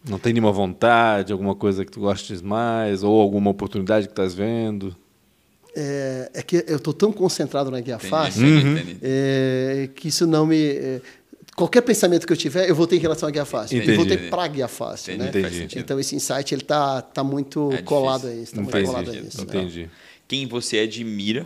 [0.07, 4.33] Não tem nenhuma vontade, alguma coisa que tu gostes mais, ou alguma oportunidade que estás
[4.33, 4.95] vendo?
[5.75, 8.97] É, é que eu estou tão concentrado na guia fácil entendi.
[9.01, 11.01] é, que isso não me.
[11.55, 13.77] Qualquer pensamento que eu tiver, eu vou ter em relação à guia fácil.
[13.77, 13.91] Entendi.
[13.91, 15.13] Eu vou ter para a guia fácil.
[15.13, 15.49] Entendi, Né?
[15.49, 15.79] Entendi.
[15.79, 18.53] Então esse insight ele tá, tá muito É colado a isso.
[18.55, 19.37] Tá muito colado a isso.
[19.39, 19.43] né?
[19.43, 19.89] Entendi.
[20.27, 21.45] Quem você admira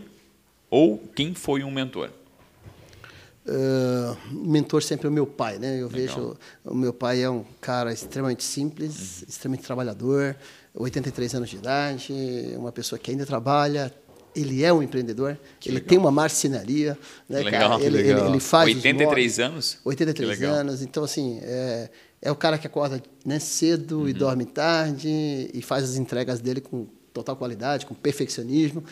[0.69, 2.09] ou quem foi um mentor?
[3.45, 5.81] Uh, mentor sempre é o meu pai, né?
[5.81, 10.35] Eu vejo o meu pai é um cara extremamente simples, extremamente trabalhador,
[10.75, 12.13] 83 anos de idade,
[12.55, 13.91] uma pessoa que ainda trabalha.
[14.35, 15.89] Ele é um empreendedor, ele legal.
[15.89, 17.79] tem uma marcenaria, né, Que legal, cara?
[17.81, 18.19] que Ele, legal.
[18.19, 19.39] ele, ele faz os 83 móveis.
[19.39, 19.77] anos?
[19.83, 20.59] 83 Que legal.
[20.59, 21.89] anos, então assim, é,
[22.21, 24.09] é o cara que acorda né, cedo Uhum.
[24.09, 28.83] e dorme tarde e faz as entregas dele com total qualidade, com perfeccionismo.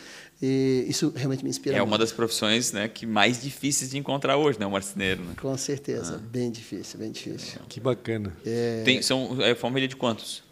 [0.42, 1.90] E isso realmente me inspira É muito.
[1.90, 4.66] uma das profissões né, que mais difíceis de encontrar hoje, né?
[4.66, 5.22] O marceneiro.
[5.22, 5.34] Né?
[5.40, 6.28] Com certeza, Ah.
[6.30, 7.60] bem difícil, bem difícil.
[7.68, 8.36] Que bacana.
[8.84, 10.42] Tem, são, é família de quantos?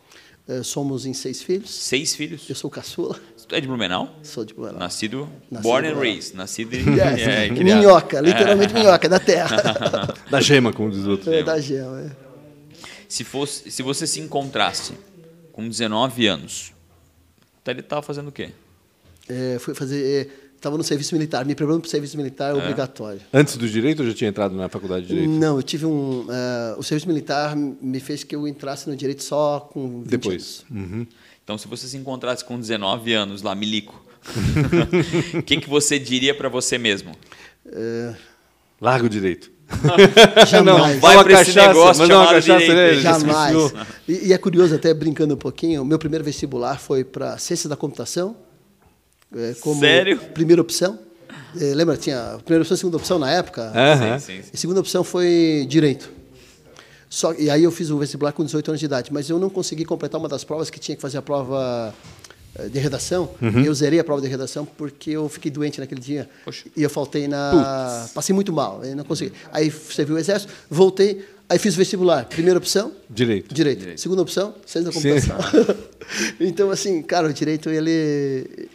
[0.48, 1.70] Eh, somos em seis filhos.
[1.70, 2.48] Seis filhos?
[2.48, 3.18] Eu sou caçula,
[3.48, 4.14] Tu é de Blumenau?
[4.22, 4.78] sou de Blumenau.
[4.80, 6.34] Nascido, Nascido born and raised.
[6.36, 6.78] Nascido em...
[6.96, 9.56] Yes, é, minhoca, literalmente minhoca, da terra.
[10.30, 11.32] Da gema, como diz o outro.
[11.32, 12.00] é, da gema.
[12.00, 12.10] é.
[13.08, 14.94] Se, fosse, se você se encontrasse
[15.52, 16.72] com 19 anos,
[17.62, 18.50] tá- ele estava fazendo o quê?
[19.28, 20.45] É, fui fazer.
[20.56, 23.20] Estava no serviço militar, me preparando para o serviço militar obrigatório.
[23.32, 25.30] Antes do direito ou já tinha entrado na faculdade de direito?
[25.30, 26.26] Não, eu tive um.
[26.28, 30.64] eh, o serviço militar me fez que eu entrasse no direito só com 20 Depois.
[30.70, 30.90] anos.
[30.90, 31.06] Uhum.
[31.44, 34.02] Então, se você se encontrasse com 19 anos lá, milico,
[35.34, 37.12] o que, que você diria para você mesmo?
[37.66, 38.14] Eh,
[38.80, 39.50] Larga o direito.
[40.48, 41.00] jamais.
[41.00, 42.96] vai Dá uma pra esse negócio mas chamado cachaça, direito.
[42.96, 43.00] né?
[43.02, 43.72] Já se Jamais.
[44.08, 47.68] E, e é curioso, até brincando um pouquinho, o meu primeiro vestibular foi para Ciência
[47.68, 48.36] da Computação.
[49.36, 50.18] É, como Sério?
[50.34, 50.98] Primeira opção.
[51.60, 53.72] É, lembra, tinha a primeira opção e a segunda opção na época?
[53.74, 54.18] Aham.
[54.18, 54.50] Sim, sim, sim.
[54.52, 56.10] A segunda opção foi Direito.
[57.08, 59.48] Só, e aí eu fiz o vestibular com 18 anos de idade, mas eu não
[59.48, 61.94] consegui completar uma das provas que tinha que fazer a prova
[62.58, 63.30] eh, de redação.
[63.40, 63.60] Uhum.
[63.64, 66.28] Eu zerei a prova de redação porque eu fiquei doente naquele dia.
[66.44, 66.64] Poxa.
[66.76, 68.08] E eu faltei na.
[68.12, 69.32] Passei muito mal, eu não consegui.
[69.52, 72.24] Aí servi o exército, voltei, aí fiz o vestibular.
[72.26, 73.54] Primeira opção, Direito.
[73.54, 74.00] direito.
[74.00, 75.10] Segunda opção, ciência da Sim.
[75.10, 75.76] computação.
[76.40, 78.68] então, assim, cara, o direito, ele,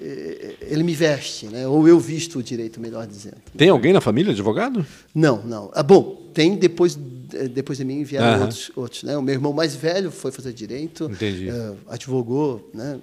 [0.61, 1.67] ele me veste, né?
[1.67, 3.37] Ou eu visto o direito, melhor dizendo.
[3.57, 4.85] Tem alguém na família advogado?
[5.13, 5.71] Não, não.
[5.73, 6.97] Ah, bom, tem depois,
[7.33, 9.03] eh, depois de mim vieram outros, outros.
[9.03, 9.17] Né?
[9.17, 11.49] O meu irmão mais velho foi fazer direito, Entendi.
[11.49, 12.99] eh, advogou, né?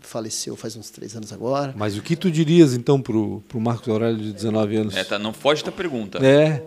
[0.00, 1.74] Faleceu faz uns três anos agora.
[1.76, 4.96] Mas o que tu dirias então pro, pro Marcos Aurélio de 19 anos?
[4.96, 6.18] É, tá, não foge da pergunta.
[6.24, 6.62] É.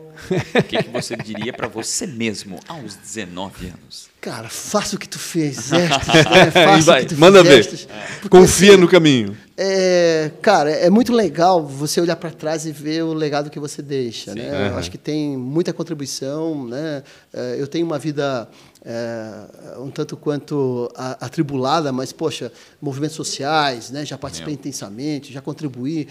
[0.60, 4.10] O que, que você diria para você mesmo aos 19 anos?
[4.22, 6.52] Cara, faça o que tu fizeste, né?
[6.52, 7.64] faça Vai, o que tu manda ver.
[7.64, 7.88] fizeste.
[8.30, 9.36] Confia assim, no caminho.
[9.58, 13.82] É, cara, é muito legal você olhar para trás e ver o legado que você
[13.82, 14.34] deixa.
[14.34, 14.48] Né?
[14.50, 14.78] Eu Aham.
[14.78, 16.68] acho que tem muita contribuição.
[16.68, 17.04] Né?
[17.34, 18.48] É, Eu tenho uma vida
[18.86, 24.06] é, um tanto quanto atribulada, mas, poxa, movimentos sociais, né?
[24.06, 24.56] já participei É.
[24.56, 26.08] intensamente, já contribuí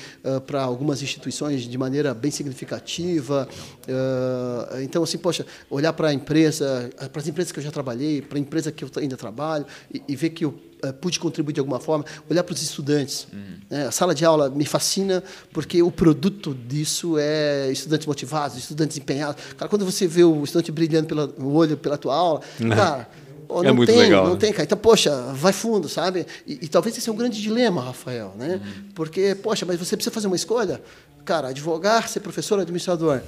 [0.47, 3.49] para algumas instituições de maneira bem significativa.
[3.87, 8.23] É, então, assim, poxa, olhar para a empresa, para as empresas que eu já trabalhei,
[8.23, 11.53] para a empresa que eu ainda trabalho, e, e ver que eu eh, pude contribuir
[11.53, 13.27] de alguma forma, olhar para os estudantes.
[13.71, 13.87] né?
[13.87, 15.23] A sala de aula me fascina
[15.53, 19.43] porque o produto disso é estudantes motivados, estudantes empenhados.
[19.57, 22.41] Cara, quando você vê o estudante brilhando pela, o olho pela tua aula,
[22.75, 23.09] cara,
[23.47, 24.39] pô, É não muito tem, legal, não né?
[24.39, 24.65] tem, cara.
[24.65, 26.27] Então, poxa, vai fundo, sabe?
[26.47, 28.61] E, e talvez esse é um grande dilema, Rafael, né?
[28.95, 30.81] Porque, poxa, mas você precisa fazer uma escolha.
[31.25, 33.21] Cara, advogar, ser professor, administrador.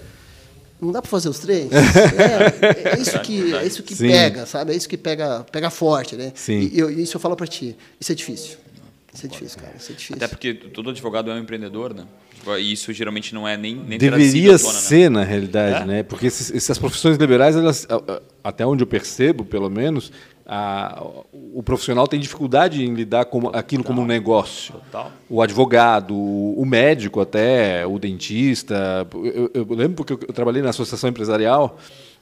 [0.81, 1.68] Não dá para fazer os três.
[1.72, 4.09] É, é isso que, é isso que Sim.
[4.09, 4.72] pega, sabe?
[4.72, 6.33] É isso que pega, pega forte, né?
[6.35, 6.70] Sim.
[6.72, 7.77] E eu, isso eu falo para ti.
[8.01, 8.57] Isso é difícil.
[9.12, 9.75] Isso é difícil, cara.
[9.79, 10.16] Isso é difícil.
[10.16, 12.05] Até porque todo advogado é um empreendedor, né?
[12.59, 14.79] E isso geralmente não é nem, nem Deveria tona, né?
[14.81, 15.87] ser, na realidade, É?
[15.87, 16.03] né?
[16.03, 17.87] Porque esses- essas profissões liberais, elas,
[18.43, 20.12] até onde eu percebo, pelo menos,
[20.47, 24.74] a- o profissional tem dificuldade em lidar com aquilo como um negócio.
[24.74, 25.11] Total.
[25.28, 29.07] O advogado, o médico até, o dentista.
[29.14, 31.78] Eu, eu- lembro porque eu trabalhei na associação empresarial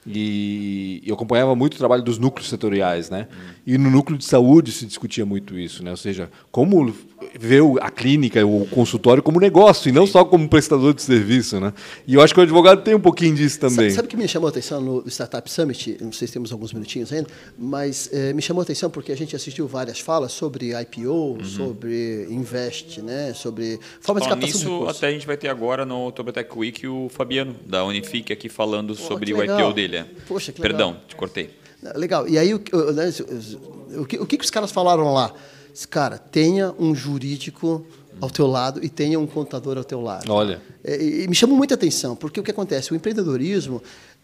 [0.07, 3.29] e eu acompanhava muito o trabalho dos núcleos setoriais, né?
[3.67, 5.91] E no núcleo de saúde se discutia muito isso, né?
[5.91, 6.93] Ou seja, como
[7.39, 11.73] ver a clínica, o consultório como negócio e não só como prestador de serviço, né?
[12.07, 13.91] E eu acho que o advogado tem um pouquinho disso também.
[13.91, 15.99] Sabe, sabe o que me chamou a atenção no Startup Summit?
[16.01, 19.17] Não sei se temos alguns minutinhos ainda, mas eh, me chamou a atenção porque a
[19.17, 23.33] gente assistiu várias falas sobre IPO, sobre Invest, né?
[23.35, 24.97] sobre formas de captação de nisso, recursos.
[24.97, 28.49] até a gente vai ter agora no Oktober Tech Week o Fabiano, da Unifique, aqui
[28.49, 29.43] falando sobre que o.
[29.43, 29.92] IPO dele.
[29.97, 30.07] É.
[30.27, 31.03] Poxa, que Perdão, legal.
[31.09, 31.51] te cortei.
[31.97, 32.29] Legal.
[32.29, 33.13] E aí, o, que- o, né,
[33.99, 35.33] o, que, o que os caras falaram lá?
[35.91, 37.85] Cara, tenha um jurídico
[38.21, 40.31] ao teu lado e tenha um contador ao teu lado.
[40.33, 40.61] Olha.
[40.85, 42.93] É, e, e me chamou muita atenção, porque o que acontece?
[42.93, 43.77] O empreendedorismo,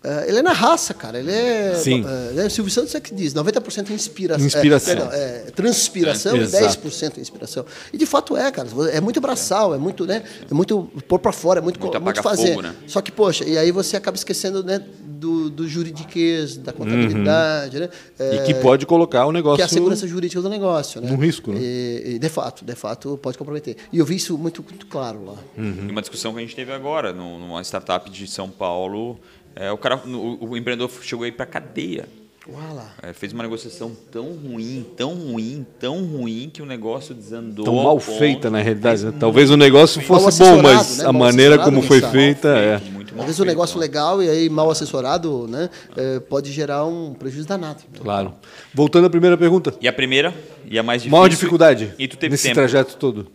[0.05, 1.19] uh, ele é na raça, cara.
[1.19, 1.75] Ele é.
[1.75, 2.03] Sim.
[2.05, 2.49] Uh, né?
[2.51, 4.47] Silvio Santos é que diz: 90% inspiração.
[4.47, 4.93] Inspiração.
[4.93, 6.89] É, perdão, é, transpiração É, e exato.
[6.89, 7.65] 10% inspiração.
[7.93, 8.69] E de fato é, cara.
[8.93, 10.23] É muito braçal, é muito, né?
[10.49, 12.49] É muito pôr pra fora, é muito, Muito muito fazer.
[12.51, 12.75] fogo, né?
[12.87, 14.85] Só que, poxa, e aí você acaba esquecendo, né?
[15.19, 17.89] Do, do juridiquês, da contabilidade, né?
[18.19, 19.57] E É, que pode colocar o negócio.
[19.57, 21.11] que é a segurança jurídica do negócio, né?
[21.11, 21.61] Um risco, né?
[21.61, 23.77] E, e, de fato, de fato, pode comprometer.
[23.93, 25.35] E eu vi isso muito, muito claro lá.
[25.57, 29.19] E uma discussão que a gente teve agora, numa startup de São Paulo,
[29.57, 32.09] é, o cara, o, o empreendedor chegou aí para cadeia.
[32.51, 32.93] Uala.
[33.03, 37.65] É, fez uma negociação tão ruim, tão ruim, tão ruim que o negócio desandou.
[37.65, 39.05] Tão mal feita, na realidade.
[39.05, 39.13] né?
[39.21, 41.05] Talvez o negócio fosse bom, mas né?
[41.07, 42.75] a maneira como quem foi feita é.
[42.77, 43.87] Às vezes o feito, negócio né?
[43.87, 45.69] legal e aí mal assessorado, né?
[45.97, 47.83] é, pode gerar um prejuízo danado.
[48.01, 48.33] Claro.
[48.73, 49.75] Voltando à primeira pergunta.
[49.81, 50.33] E a primeira,
[50.65, 51.19] e a mais difícil.
[51.19, 52.55] Maior dificuldade E tu teve nesse tempo.
[52.55, 53.27] trajeto todo.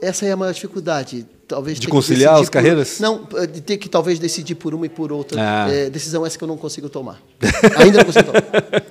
[0.00, 1.26] Essa é a maior dificuldade.
[1.48, 2.98] Talvez De conciliar as por- carreiras?
[2.98, 5.40] Não, é, de ter que talvez decidir por uma e por outra.
[5.40, 5.72] Ah.
[5.72, 7.22] É, decisão essa que eu não consigo tomar.
[7.78, 8.42] Ainda não consigo tomar.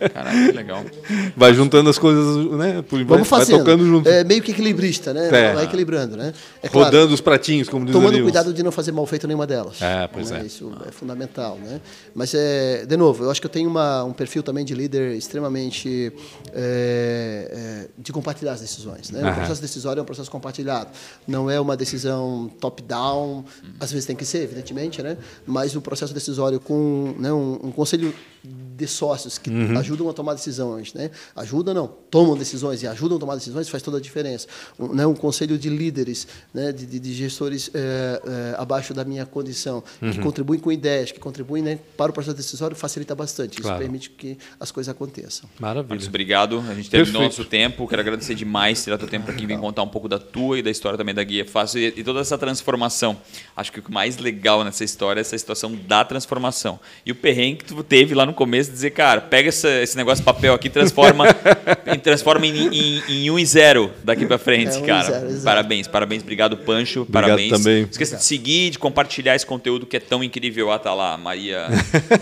[0.09, 0.85] Caralho, que legal.
[1.35, 2.81] Vai juntando as coisas, né?
[2.81, 3.59] Por- Vamos vai fazendo.
[3.59, 4.07] tocando junto.
[4.07, 5.27] É meio que equilibrista, né?
[5.27, 5.53] É.
[5.53, 6.31] Vai equilibrando, né?
[6.63, 9.45] É claro, Rodando os pratinhos, como diz tomando cuidado de não fazer mal feito nenhuma
[9.45, 9.81] delas.
[9.81, 10.39] É, pois né?
[10.41, 10.45] é.
[10.45, 11.81] Isso é fundamental, né?
[12.13, 15.17] Mas é, de novo, eu acho que eu tenho uma, um perfil também de líder
[15.17, 16.13] extremamente
[16.53, 19.29] é, é, de compartilhar as decisões, né?
[19.29, 20.89] O processo decisório é um processo compartilhado,
[21.27, 23.45] não é uma decisão top-down.
[23.79, 25.17] Às vezes tem que ser, evidentemente, né?
[25.45, 28.13] Mas o processo decisório com né, um, um conselho
[28.47, 29.77] de sócios que Uhum.
[29.77, 31.09] ajudam a tomar decisões, né?
[31.35, 34.47] Ajudam não, tomam decisões e ajudam a tomar decisões faz toda a diferença.
[34.77, 38.21] Um, né, um conselho de líderes, né, de, de- de gestores é,
[38.53, 40.11] é, abaixo da minha condição, Uhum.
[40.11, 43.53] que contribuem com ideias, que contribuem né, para o processo decisório, facilita bastante.
[43.53, 43.79] Isso Claro.
[43.79, 45.49] permite que as coisas aconteçam.
[45.59, 45.89] Maravilha.
[45.89, 46.59] Marcos, obrigado.
[46.59, 47.39] A gente terminou Perfeito.
[47.39, 47.87] nosso tempo.
[47.87, 50.61] Quero agradecer demais tirar teu tempo para aqui vir contar um pouco da tua e
[50.61, 53.17] da história também da Guia Fácil e, e toda essa transformação.
[53.55, 56.79] Acho que o mais legal nessa história é essa situação da transformação.
[57.05, 60.21] E o perrengue que tu teve lá no começo, dizer, cara, pega essa- esse negócio
[60.21, 61.25] de papel aqui e transforma,
[61.93, 65.03] e transforma em, em, em um e zero daqui para frente, É, um cara.
[65.27, 65.41] zero.
[65.43, 66.21] Parabéns, parabéns.
[66.21, 67.01] Obrigado, Pancho.
[67.01, 67.49] Obrigado parabéns.
[67.51, 67.81] também.
[67.83, 70.71] Não esqueça de seguir, de compartilhar esse conteúdo que é tão incrível.
[70.71, 71.17] Ah, tá lá.
[71.17, 71.67] Maria,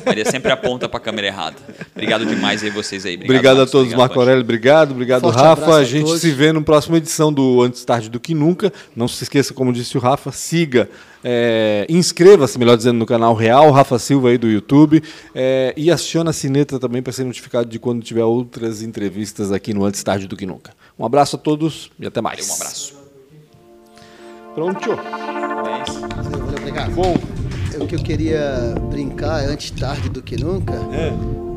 [0.05, 1.57] Maria sempre aponta para a câmera errada.
[1.93, 3.15] Obrigado demais aí vocês aí.
[3.15, 3.71] Obrigado, a Marcos.
[3.71, 4.19] todos, Obrigado, Marco.
[4.19, 4.41] Aurélio.
[4.41, 5.73] Obrigado, obrigado, Forte Rafa.
[5.73, 6.21] A a gente todos.
[6.21, 8.71] se vê na próxima edição do Antes Tarde do Que Nunca.
[8.95, 10.89] Não se esqueça, como disse o Rafa, siga,
[11.23, 15.01] é, inscreva-se, melhor dizendo, no canal Real, Rafa Silva aí do YouTube.
[15.33, 19.73] é, e aciona a sineta também para ser notificado de quando tiver outras entrevistas aqui
[19.73, 20.73] no Antes Tarde do Que Nunca.
[20.97, 22.49] Um abraço a todos e até mais.
[22.49, 22.95] Um abraço.
[24.53, 24.89] Pronto.
[24.89, 26.91] Valeu, valeu, obrigado.
[26.91, 27.17] Bom.
[27.79, 30.73] O que eu queria brincar é antes tarde do que nunca.
[30.93, 31.52] É.